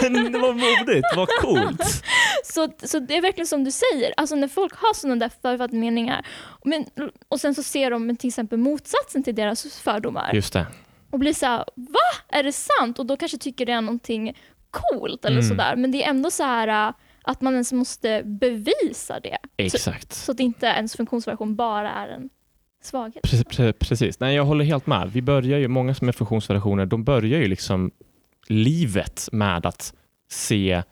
[0.00, 2.04] det var modigt, vad coolt.
[2.44, 5.76] Så, så det är verkligen som du säger, alltså när folk har sådana där förutfattade
[5.76, 6.26] meningar
[6.64, 6.86] men,
[7.28, 10.66] och sen så ser de till exempel motsatsen till deras fördomar Just det.
[11.10, 11.98] Och blir så här, va?
[12.28, 12.98] Är det sant?
[12.98, 14.36] Och då kanske tycker det är någonting
[14.70, 15.48] coolt eller Mm.
[15.48, 15.76] sådär.
[15.76, 19.38] Men det är ändå så här äh, att man ens måste bevisa det.
[19.56, 20.12] Exakt.
[20.12, 22.30] Så att inte ens funktionsvariation bara är en
[22.82, 23.22] svaghet.
[23.22, 24.20] Precis, pre- precis.
[24.20, 25.10] Nej, jag håller helt med.
[25.12, 27.90] Vi börjar ju, många som är funktionsvariationer, de börjar ju liksom
[28.48, 29.94] livet med att
[30.30, 30.82] se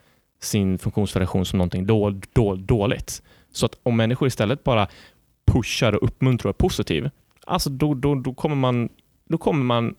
[0.41, 3.23] sin funktionsvariation som någonting då, då, dåligt.
[3.53, 4.89] Så att om människor istället bara
[5.47, 7.11] pushar och uppmuntrar och är positiv,
[7.47, 8.89] alltså då, då, då, kommer man,
[9.29, 9.95] då kommer man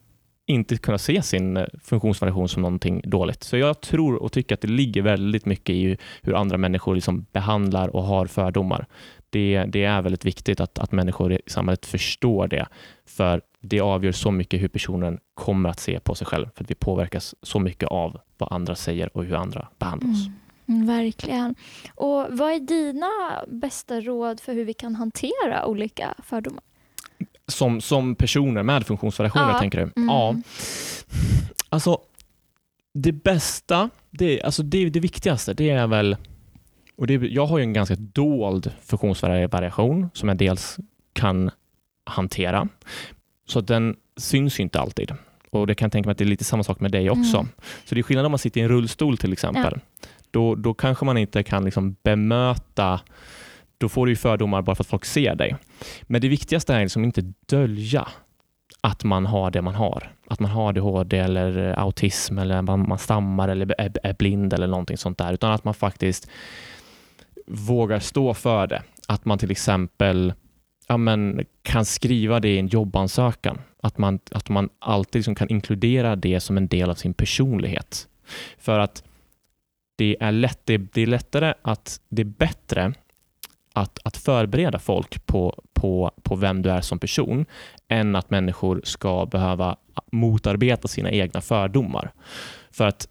[0.49, 3.43] inte kunna se sin eh, funktionsvariation som någonting dåligt.
[3.43, 7.25] Så jag tror och tycker att det ligger väldigt mycket i hur andra människor liksom
[7.31, 8.85] behandlar och har fördomar.
[9.29, 12.67] Det, det är väldigt viktigt att, att människor i samhället förstår det,
[13.05, 16.71] för det avgör så mycket hur personen kommer att se på sig själv, för att
[16.71, 20.27] vi påverkas så mycket av vad andra säger och hur andra behandlar oss.
[20.67, 21.55] Mm, mm verkligen.
[21.95, 23.09] Och Vad är dina
[23.47, 26.63] bästa råd för hur vi kan hantera olika fördomar?
[27.49, 29.59] Som, som personer med funktionsvariationer, Ja.
[29.59, 29.83] tänker du?
[30.01, 30.09] Mm.
[30.09, 30.35] Ja.
[31.69, 31.97] Alltså,
[32.93, 36.17] det bästa, det, alltså det, det viktigaste, det är väl...
[36.95, 40.77] Och det, jag har ju en ganska dold funktionsvariation som jag dels
[41.13, 41.51] kan
[42.05, 42.67] hantera.
[43.47, 45.13] Så den syns ju inte alltid.
[45.49, 47.37] Och det kan jag tänka mig att det är lite samma sak med dig också.
[47.37, 47.49] Mm.
[47.85, 49.79] Så det är skillnad om man sitter i en rullstol till exempel.
[50.31, 52.99] Då, då kanske man inte kan liksom bemöta,
[53.79, 55.55] då får du ju fördomar bara för att folk ser dig.
[56.03, 58.07] Men det viktigaste är liksom inte dölja
[58.81, 60.11] att man har det man har.
[60.27, 64.53] Att man har ADHD eller eh, autism eller man, man stammar eller är, är blind
[64.53, 65.33] eller någonting sånt där.
[65.33, 66.29] Utan att man faktiskt
[67.47, 68.83] vågar stå för det.
[69.07, 70.33] Att man till exempel
[70.87, 73.61] ja, men, kan skriva det i en jobbansökan.
[73.83, 78.07] Att man, att man alltid liksom kan inkludera det som en del av sin personlighet.
[78.57, 79.03] För att
[79.95, 82.93] det är, lätt, det, det är lättare att, det är bättre
[83.79, 87.45] att, att förbereda folk på, på, på vem du är som person
[87.87, 89.77] än att människor ska behöva
[90.11, 92.11] motarbeta sina egna fördomar.
[92.71, 93.07] För att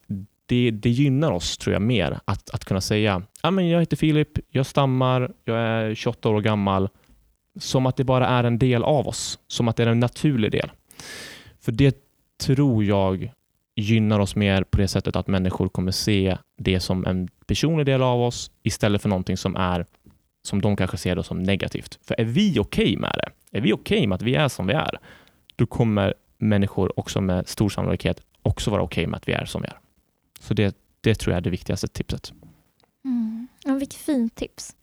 [0.46, 3.96] det, det gynnar oss, tror jag, mer att, att kunna säga ah, men jag heter
[3.96, 6.88] Filip, jag stammar, jag är 28 år gammal.
[7.60, 10.52] Som att det bara är en del av oss, som att det är en naturlig
[10.52, 10.70] del.
[11.60, 11.96] För det
[12.40, 13.32] tror jag
[13.76, 18.02] gynnar oss mer på det sättet att människor kommer se det som en personlig del
[18.02, 19.86] av oss istället för någonting som är
[20.42, 21.98] som de kanske ser det som negativt.
[22.02, 24.72] För är vi okej med det, är vi okej med att vi är som vi
[24.72, 24.98] är,
[25.56, 29.62] då kommer människor också med stor sannolikhet också vara okej med att vi är som
[29.62, 29.78] vi är.
[30.40, 32.32] Så det, det tror jag är det viktigaste tipset.
[33.04, 33.48] Mm.
[33.64, 34.76] Ja, vilket fint tips.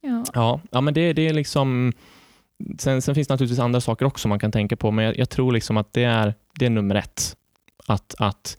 [0.00, 0.24] Ja.
[0.34, 1.92] Ja, ja men det, det är liksom...
[2.78, 5.30] Sen, sen finns det naturligtvis andra saker också man kan tänka på, men jag, jag
[5.30, 7.36] tror liksom att det är, det är nummer ett.
[7.86, 8.58] Att, att,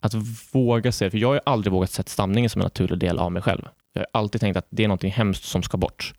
[0.00, 0.14] att
[0.52, 3.42] våga se, för jag har aldrig vågat sett stamningen som en naturlig del av mig
[3.42, 3.68] själv.
[3.92, 6.14] Jag har alltid tänkt att det är något hemskt som ska bort.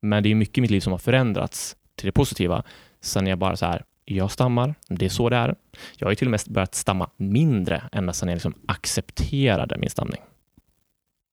[0.00, 2.62] Men det är mycket i mitt liv som har förändrats till det positiva.
[3.00, 5.54] Sen är jag bara så här, jag stammar, det är så det är.
[5.96, 9.90] Jag har ju till och med börjat stamma mindre ända sedan jag liksom accepterade min
[9.90, 10.20] stamning.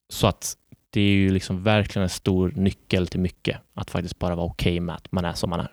[0.09, 0.57] Så att
[0.89, 4.79] det är ju liksom verkligen en stor nyckel till mycket, att faktiskt bara vara okej
[4.79, 5.71] med att man är som man är.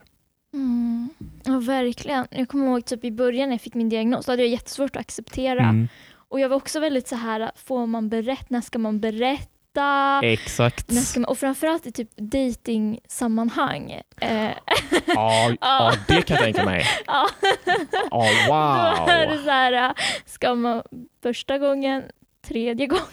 [0.53, 1.09] Mm.
[1.45, 2.27] ja, verkligen.
[2.31, 4.97] Jag kommer ihåg typ i början när jag fick min diagnos, då hade jag jättesvårt
[4.97, 5.63] att acceptera.
[5.63, 5.89] Mm.
[6.13, 9.50] Och jag var också väldigt så här, får man berätta, när ska man berätta?
[10.23, 10.91] Exakt.
[10.91, 14.01] När ska man, och framförallt i typ dating-sammanhang.
[14.21, 14.51] Eh,
[15.07, 16.85] Ja, ja, det kan jag tänka mig.
[17.07, 17.29] ja,
[18.11, 19.45] Ja, Då är det wow.
[19.45, 19.93] så här,
[20.27, 20.83] ska man
[21.23, 22.03] första gången,
[22.51, 23.05] tredje gången?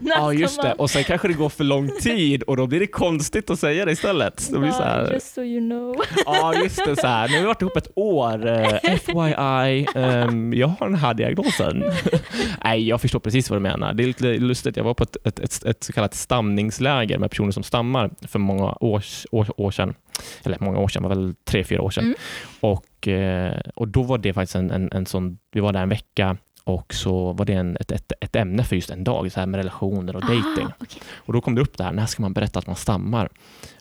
[0.02, 0.72] Ja, just det.
[0.72, 3.84] Och sen kanske det går för lång tid och då blir det konstigt att säga
[3.84, 4.48] det istället.
[4.52, 5.96] Det blir så här, Just so you know.
[6.26, 6.96] ja, just det.
[6.96, 7.28] Så här.
[7.28, 8.46] Nu har vi varit ihop ett år.
[8.46, 11.84] eh, FYI, ehm, jag har den här diagnosen.
[12.64, 13.94] Nej, jag förstår precis vad du menar.
[13.94, 14.76] Det är lite lustigt.
[14.76, 18.38] Jag var på ett, ett, ett, ett så kallat stamningsläger med personer som stammar för
[18.38, 19.94] många år, år, år sedan.
[20.44, 22.04] Eller många år sedan, var väl tre, fyra år sedan.
[22.04, 22.16] Mm.
[22.60, 25.88] Och, eh, och då var det faktiskt en, en, en sån, vi var där en
[25.88, 26.36] vecka
[26.70, 29.46] och så var det en, ett, ett, ett ämne för just en dag, så här
[29.46, 30.66] med relationer och dating.
[30.66, 31.02] Ah, okej.
[31.14, 33.28] Och då kom det upp det här, när ska man berätta att man stammar?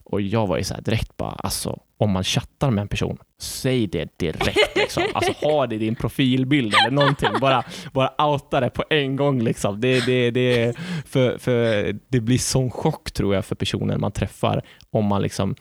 [0.04, 3.18] Och jag var ju så här direkt bara, alltså om man chattar med en person,
[3.42, 5.04] säg det direkt liksom.
[5.14, 7.30] Alltså ha det i din profilbild eller någonting.
[7.42, 9.82] Bara, bara outa det på en gång liksom.
[9.82, 14.62] Det, det, det, för, för det blir sån chock tror jag för personen man träffar
[14.90, 15.56] om man liksom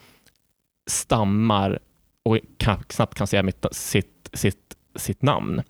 [0.91, 1.79] stammar
[2.25, 5.63] och kan, knappt kan säga mitt, sitt, sitt, sitt namn.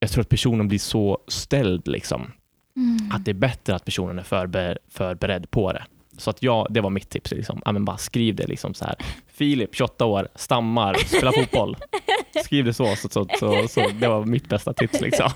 [0.00, 2.32] Jag tror att personen blir så ställd liksom
[2.76, 3.10] Mm.
[3.12, 5.84] att det är bättre att personen är förber förberedd på det.
[6.18, 7.30] Så att ja, det var mitt tips.
[7.30, 7.62] Liksom.
[7.64, 8.96] Ja, men bara skriv det liksom så här.
[9.26, 11.76] Filip, 28 år, stammar, spelar fotboll.
[12.44, 13.88] Skriv det så, så, så, så, så.
[14.00, 15.00] Det var mitt bästa tips.
[15.00, 15.30] Liksom.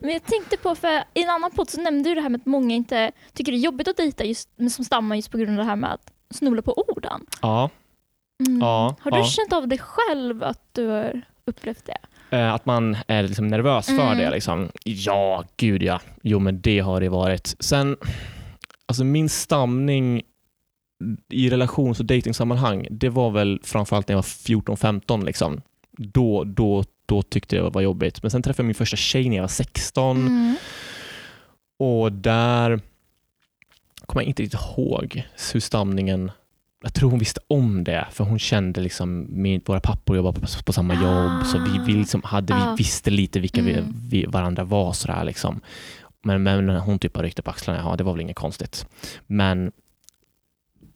[0.00, 2.40] Men jag tänkte på, för i en annan podd så nämnde du det här med
[2.40, 5.50] att många inte tycker det är jobbigt att dejta just, som stammar just på grund
[5.50, 7.26] av det här med att snubbla på orden.
[7.42, 7.70] Ja,
[8.46, 8.60] Mm.
[8.60, 9.24] Ja, har du ja.
[9.24, 11.96] känt av det själv att du har upplevt det?
[12.34, 14.18] Eh, att man är liksom nervös för Mm.
[14.18, 14.30] det.
[14.30, 14.68] Liksom.
[14.84, 16.00] Ja, gud ja.
[16.22, 17.56] Jo, men det har det varit.
[17.60, 17.96] Sen,
[18.86, 20.22] alltså min stamning
[21.30, 25.24] i relations och datingsammanhang, det var väl framförallt när jag var 14-15.
[25.24, 25.60] Liksom.
[25.98, 28.22] Då, då, då tyckte jag det var jobbigt.
[28.22, 30.56] Men sen träffade jag min första tjej när jag var 16 Mm.
[31.78, 32.80] och där
[34.06, 36.30] kommer jag inte riktigt ihåg hur stamningen
[36.84, 40.46] jag tror hon visste om det, för hon kände liksom, min, våra pappor jobbade på,
[40.64, 42.70] på samma jobb, så vi, vi, liksom hade, Ah.
[42.70, 43.94] vi visste lite vilka vi, Mm.
[44.08, 44.92] vi varandra var.
[44.92, 45.60] Sådär, liksom.
[46.22, 48.86] men, men hon typ bara ryckte på axlarna, ja det var väl inget konstigt.
[49.26, 49.72] Men,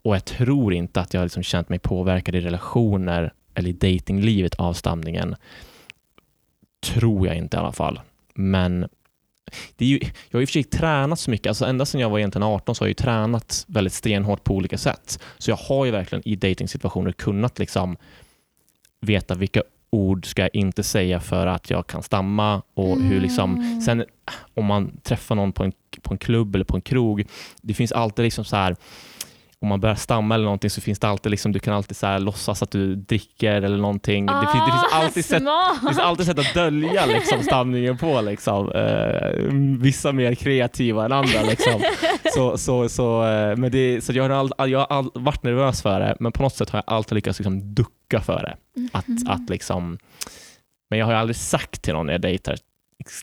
[0.04, 4.54] och jag tror inte att jag liksom känt mig påverkad i relationer eller i datinglivet
[4.54, 5.36] av stamningen.
[6.80, 8.00] Tror jag inte i alla fall.
[8.34, 8.88] Men
[9.76, 9.98] det är ju,
[10.30, 12.42] jag har i och för sig tränat så mycket, alltså ända sedan jag var egentligen
[12.42, 15.20] 18 så har jag ju tränat väldigt stenhårt på olika sätt.
[15.38, 17.96] Så jag har ju verkligen i datingsituationer kunnat liksom
[19.00, 23.54] veta vilka ord ska jag inte säga för att jag kan stamma och hur liksom
[23.58, 23.80] Mm.
[23.80, 24.04] Sen
[24.54, 27.24] om man träffar någon på en, på en klubb eller på en krog,
[27.62, 28.76] det finns alltid liksom så här
[29.62, 32.06] om man börjar stamma eller någonting så finns det alltid liksom, du kan alltid så
[32.06, 34.26] här låtsas att du dricker eller någonting.
[34.26, 35.42] det, finns, det, finns Ah, alltid sätt,
[35.82, 38.20] det finns alltid sätt att dölja liksom, stamningen på.
[38.20, 38.72] Liksom.
[38.72, 39.30] Eh,
[39.80, 41.42] vissa mer kreativa än andra.
[41.42, 41.80] Liksom.
[42.34, 45.82] Så, så, så, eh, men det, så jag har, all, jag har all, varit nervös
[45.82, 48.56] för det, men på något sätt har jag alltid lyckats liksom, ducka för det.
[48.92, 49.18] Att, Mhm.
[49.28, 49.98] att liksom,
[50.90, 52.56] men jag har aldrig sagt till någon när jag dejtar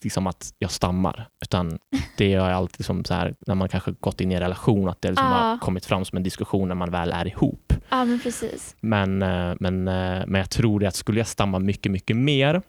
[0.04, 1.28] liksom att jag stammar.
[1.42, 1.80] Utan
[2.18, 5.02] det jag alltid liksom så här, när man kanske gått in i en relation, att
[5.02, 5.50] det liksom Ah.
[5.50, 7.74] har kommit fram som en diskussion när man väl är ihop.
[7.90, 8.76] Ja, men precis.
[8.82, 12.62] Men, eh, men, eh, men jag tror det att skulle jag stamma mycket, mycket mer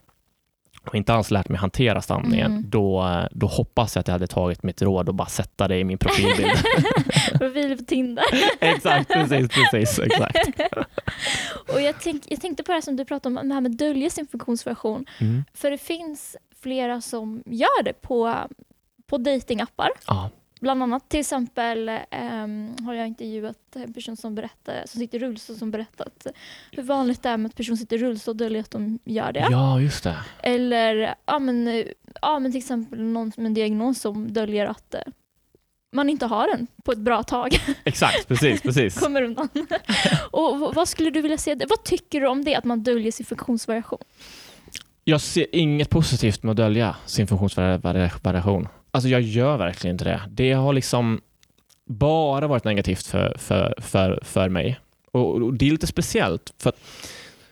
[0.86, 2.70] och inte alls lärt mig hantera stamningen, Mm.
[2.70, 5.78] då, eh, då hoppas jag att jag hade tagit mitt råd och bara sätta det
[5.78, 6.50] i min profilbild.
[7.38, 8.24] Profil på Tinder.
[8.60, 10.48] exakt, precis, precis, exakt.
[11.74, 13.76] Och jag, tänk, jag tänkte på det här som du pratade om, det här med
[13.76, 15.06] dölja sin funktionsvariation.
[15.18, 15.44] Mm.
[15.54, 18.34] För det finns flera som gör det på,
[19.06, 19.90] på datingappar.
[20.06, 20.30] Ja.
[20.60, 25.20] Bland annat till exempel ehm, har jag intervjuat en person som, berättar, som sitter i
[25.20, 26.26] rullstol som berättat
[26.72, 29.32] hur vanligt det är med att person sitter i rullstol och döljer att de gör
[29.32, 29.46] det.
[29.50, 30.16] ja, just det.
[30.42, 31.84] Eller ja, men,
[32.22, 35.00] ja, men till exempel någon med en diagnos som döljer att eh,
[35.92, 37.56] man inte har den på ett bra tag.
[37.84, 38.98] Exakt, precis, precis.
[38.98, 39.48] Kommer undan.
[40.30, 41.54] och vad skulle du vilja se?
[41.68, 44.04] Vad tycker du om det, att man döljer sin funktionsvariation?
[45.08, 48.68] Jag ser inget positivt med att dölja sin funktionsvariation.
[48.90, 50.20] Alltså jag gör verkligen inte det.
[50.30, 51.20] Det har liksom
[51.84, 54.80] bara varit negativt för, för, för, för mig.
[55.12, 56.72] Och, och det är lite speciellt för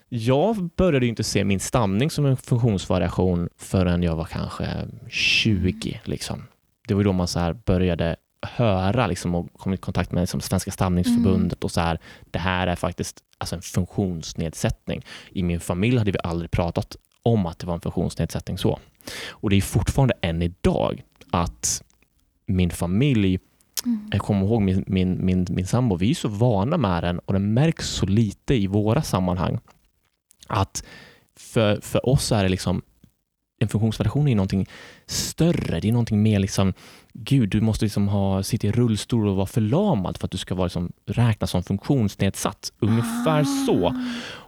[0.09, 4.67] jag började inte se min stamning som en funktionsvariation förrän jag var kanske
[5.09, 6.01] 20.
[6.03, 6.43] Liksom.
[6.87, 10.21] Det var ju då man så här började höra liksom, och kom i kontakt med
[10.21, 11.99] liksom, Svenska stamningsförbundet och så här,
[12.31, 15.05] det här är faktiskt alltså, en funktionsnedsättning.
[15.29, 18.79] I min familj hade vi aldrig pratat om att det var en funktionsnedsättning så.
[19.29, 21.83] Och det är fortfarande än idag att
[22.45, 23.39] min familj,
[24.11, 27.33] jag kommer ihåg min, min, min, min sambo, vi är så vana med den och
[27.33, 29.59] den märks så lite i våra sammanhang.
[30.47, 30.83] Att
[31.35, 32.81] för, för oss är det liksom
[33.59, 34.67] en funktionsvariation är någonting
[35.05, 35.79] större.
[35.79, 36.73] Det är någonting mer liksom,
[37.13, 40.55] gud, du måste liksom ha, sitta i rullstol och vara förlamad för att du ska
[40.55, 42.71] vara liksom, räknas som funktionsnedsatt.
[42.79, 43.95] Ungefär så.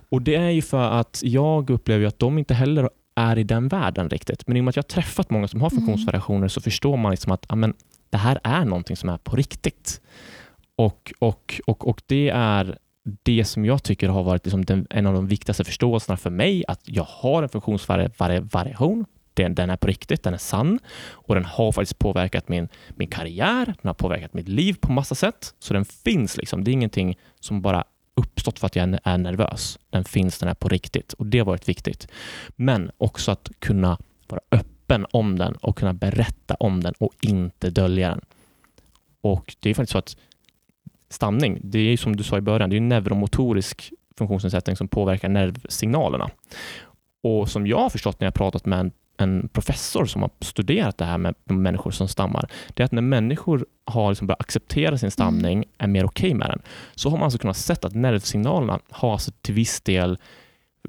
[0.10, 3.67] Och det är ju för att jag upplever att de inte heller är i den
[3.67, 4.48] världen riktigt.
[4.48, 5.78] Men i och med att jag har träffat många som har Mm.
[5.78, 7.74] funktionsvariationer så förstår man liksom att amen,
[8.10, 10.02] det här är någonting som är på riktigt.
[10.76, 12.78] Och, och, och, och det är
[13.24, 16.63] det som jag tycker har varit liksom den, en av de viktigaste förståelserna för mig,
[16.67, 19.06] att jag har en funktionsvariation.
[19.34, 23.08] Den, den är på riktigt, den är sann och den har faktiskt påverkat min, min
[23.08, 25.54] karriär, den har påverkat mitt liv på massa sätt.
[25.60, 26.63] Så den finns liksom.
[26.63, 27.84] Det är ingenting som bara
[28.17, 29.80] uppstått för att jag är nervös.
[29.89, 32.08] Den finns, den är på riktigt och det har varit viktigt.
[32.56, 37.69] Men också att kunna vara öppen om den och kunna berätta om den och inte
[37.69, 38.21] dölja den.
[39.21, 40.17] Och det är faktiskt så att
[41.10, 45.30] stamning, det är som du sa i början, det är en neuromotorisk funktionsnedsättning som påverkar
[45.30, 46.30] nervsignalerna.
[47.23, 51.06] Och som jag har förstått när jag pratat med en, professor som har studerat det
[51.06, 55.12] här med människor som stammar, det är att när människor har liksom börjat acceptera sin
[55.12, 56.62] stamning, är mer okej med den,
[56.95, 60.17] så har man alltså kunnat se att nervsignalerna har alltså till viss del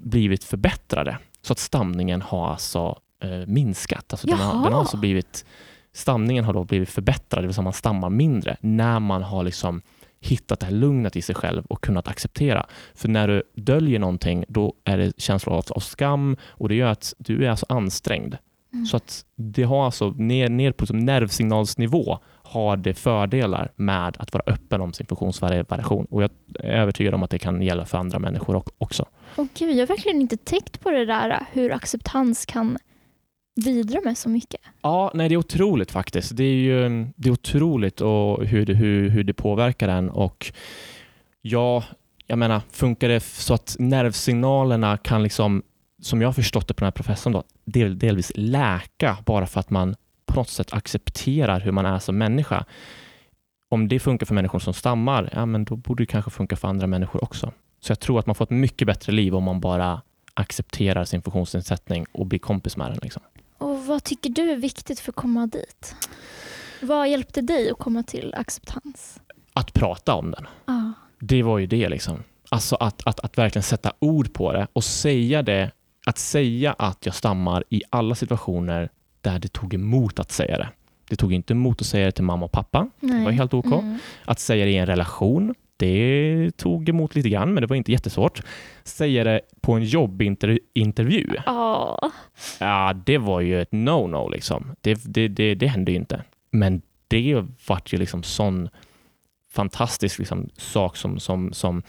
[0.00, 1.18] blivit förbättrade.
[1.42, 4.12] Så att stamningen har alltså eh, minskat.
[4.12, 5.44] Alltså den, har, den har alltså blivit,
[5.92, 9.82] stamningen har då blivit förbättrad, det vill säga man stammar mindre när man har liksom
[10.20, 12.66] hittat det här lugnet i sig själv och kunnat acceptera.
[12.94, 16.90] För när du döljer någonting, då är det känslor av, av skam och det gör
[16.90, 18.36] att du är alltså ansträngd.
[18.72, 18.86] Mm.
[18.86, 24.32] Så att det har alltså ner, ner på som nervsignalsnivå har det fördelar med att
[24.34, 27.98] vara öppen om sin funktionsvariation och jag är övertygad om att det kan gälla för
[27.98, 29.06] andra människor ock- också.
[29.36, 32.78] Åh gud, jag har verkligen inte tänkt på det där hur acceptans kan
[33.64, 34.60] bidra med så mycket.
[34.82, 36.36] Ja, nej det är otroligt faktiskt.
[36.36, 40.52] Det är ju det är otroligt och hur, det, hur, hur det påverkar en och
[41.42, 41.84] ja,
[42.26, 45.62] jag menar, funkar det så att nervsignalerna kan liksom,
[46.02, 49.60] som jag har förstått det på den här professorn då, del, delvis läka bara för
[49.60, 49.96] att man
[50.26, 52.64] på något sätt accepterar hur man är som människa.
[53.68, 56.68] om det funkar för människor som stammar, ja, men då borde det kanske funka för
[56.68, 57.52] andra människor också.
[57.80, 60.02] Så jag tror att man får ett mycket bättre liv om man bara
[60.34, 62.98] accepterar sin funktionsnedsättning och blir kompis med den.
[63.02, 63.22] Liksom.
[63.88, 65.96] Vad tycker du är viktigt för att komma dit?
[66.82, 69.20] Vad hjälpte dig att komma till acceptans?
[69.52, 70.46] Att prata om den.
[70.66, 70.92] Ja.
[71.20, 71.88] Det var ju det.
[71.88, 72.22] liksom.
[72.48, 75.70] Alltså att, att, att verkligen sätta ord på det och säga det.
[76.06, 78.88] Att säga att jag stammar i alla situationer
[79.20, 80.68] där det tog emot att säga det.
[81.08, 82.90] Det tog inte emot att säga det till mamma och pappa.
[83.00, 83.66] Det var helt OK.
[83.66, 83.98] Mm.
[84.24, 87.92] Att säga det i en relation, det tog emot lite grann, men det var inte
[87.92, 88.42] jättesvårt.
[88.84, 92.10] Säga det på en jobbintervju, Ja.
[92.60, 94.30] ja, det var ju ett no-no.
[94.32, 94.74] Liksom.
[94.80, 96.22] Det, det, det, det hände ju inte.
[96.50, 98.68] Men det vart ju liksom sån
[99.50, 101.82] fantastisk liksom, sak som, som, som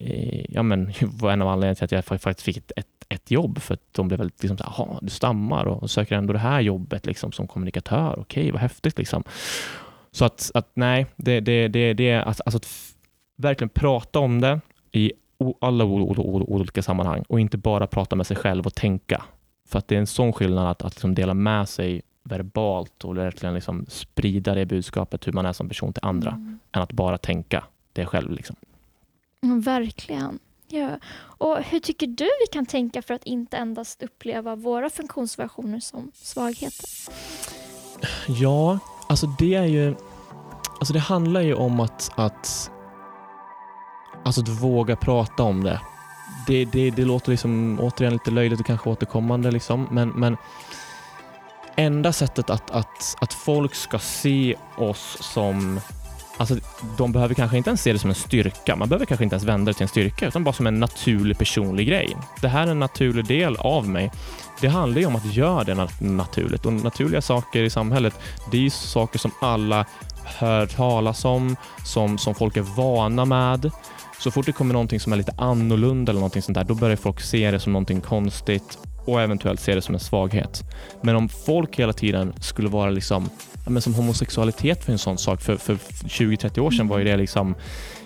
[0.00, 2.86] eh, ja, men, var en av anledningarna till att jag fa- faktiskt fick ett, ett,
[3.08, 3.58] ett jobb.
[3.58, 6.38] För att de blev väldigt liksom, så här, "Jaha, du stammar och söker ändå det
[6.38, 8.18] här jobbet liksom, som kommunikatör.
[8.18, 8.98] Okej, vad häftigt.
[8.98, 9.24] Liksom.
[10.12, 12.90] Så att, att nej, det, det, det, det är att, alltså att f-
[13.36, 14.60] verkligen prata om det
[14.92, 15.12] i
[15.60, 19.24] alla olika sammanhang och inte bara prata med sig själv och tänka.
[19.68, 23.16] För att det är en sån skillnad att, att liksom dela med sig verbalt och
[23.16, 26.58] verkligen liksom sprida det budskapet hur man är som person till andra Mm.
[26.72, 28.30] än att bara tänka det själv.
[28.30, 28.56] Liksom.
[29.42, 30.38] Mm, verkligen.
[30.68, 30.90] Ja.
[31.16, 36.10] Och hur tycker du vi kan tänka för att inte endast uppleva våra funktionsvariationer som
[36.14, 36.88] svagheter?
[38.28, 38.78] Ja,
[39.08, 39.94] alltså det är ju...
[40.78, 42.70] Alltså det handlar ju om att, att,
[44.24, 45.80] alltså att våga prata om det.
[46.46, 46.90] Det, det.
[46.90, 50.36] det låter liksom återigen lite löjligt och kanske återkommande, liksom, men, men
[51.76, 55.80] enda sättet att, att, att folk ska se oss som
[56.36, 56.56] Alltså,
[56.96, 58.76] de behöver kanske inte ens se det som en styrka.
[58.76, 61.38] Man behöver kanske inte ens vända det till en styrka, utan bara som en naturlig
[61.38, 62.16] personlig grej.
[62.40, 64.10] Det här är en naturlig del av mig.
[64.60, 68.14] Det handlar ju om att göra det naturligt och naturliga saker i samhället,
[68.50, 69.86] det är ju saker som alla
[70.24, 73.70] hör talas om, som, som folk är vana med.
[74.24, 76.96] Så fort det kommer någonting som är lite annorlunda eller någonting sånt där, då börjar
[76.96, 80.62] folk se det som någonting konstigt och eventuellt se det som en svaghet.
[81.02, 83.28] Men om folk hela tiden skulle vara liksom,
[83.64, 87.04] ja, men som homosexualitet för en sån sak, för, för 20-30 år sedan var ju
[87.04, 87.54] det liksom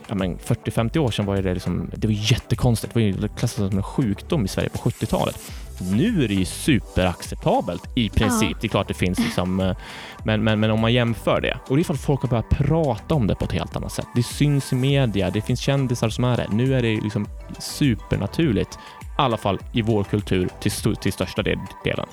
[0.09, 2.95] Ja, 40-50 år sedan var det, liksom, det var jättekonstigt.
[2.95, 5.37] Det var klassat som en sjukdom i Sverige på 70-talet.
[5.81, 8.51] Nu är det ju superacceptabelt i princip.
[8.51, 8.57] Ja.
[8.61, 9.77] Det är klart det finns liksom, eh,
[10.25, 11.59] men, men, men om man jämför det.
[11.69, 13.93] Och det är för att folk har börjat prata om det på ett helt annat
[13.93, 14.07] sätt.
[14.15, 16.47] Det syns i media, det finns kändisar som är det.
[16.51, 21.43] Nu är det liksom supernaturligt, i alla fall i vår kultur till, sto- till största
[21.43, 22.07] del- delen.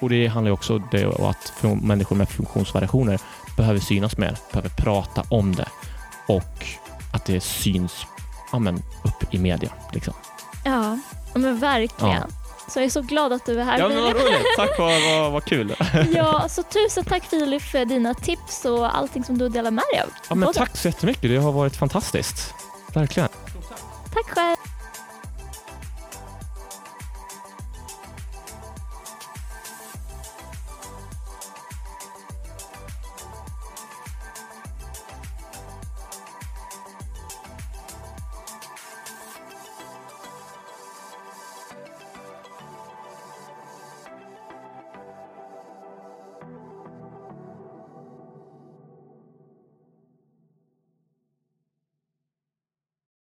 [0.00, 3.20] Och det handlar också om att människor med funktionsvariationer
[3.56, 5.68] behöver synas mer, behöver prata om det
[6.26, 6.66] och
[7.12, 8.06] att det syns
[8.52, 9.70] ja, men, upp i media.
[9.92, 10.14] Liksom.
[10.64, 10.98] Ja,
[11.34, 12.14] men verkligen.
[12.14, 12.26] Ja.
[12.68, 14.46] Så jag är så glad att du är här Ja, men vad roligt.
[14.56, 15.74] Tack, vad, vad, vad kul.
[16.14, 20.00] Ja, så tusen tack Filip för dina tips och allting som du delar med dig
[20.02, 20.08] av.
[20.28, 21.22] Ja, men tack så jättemycket.
[21.30, 22.54] Det har varit fantastiskt.
[22.94, 23.28] Verkligen.
[24.14, 24.56] Tack själv.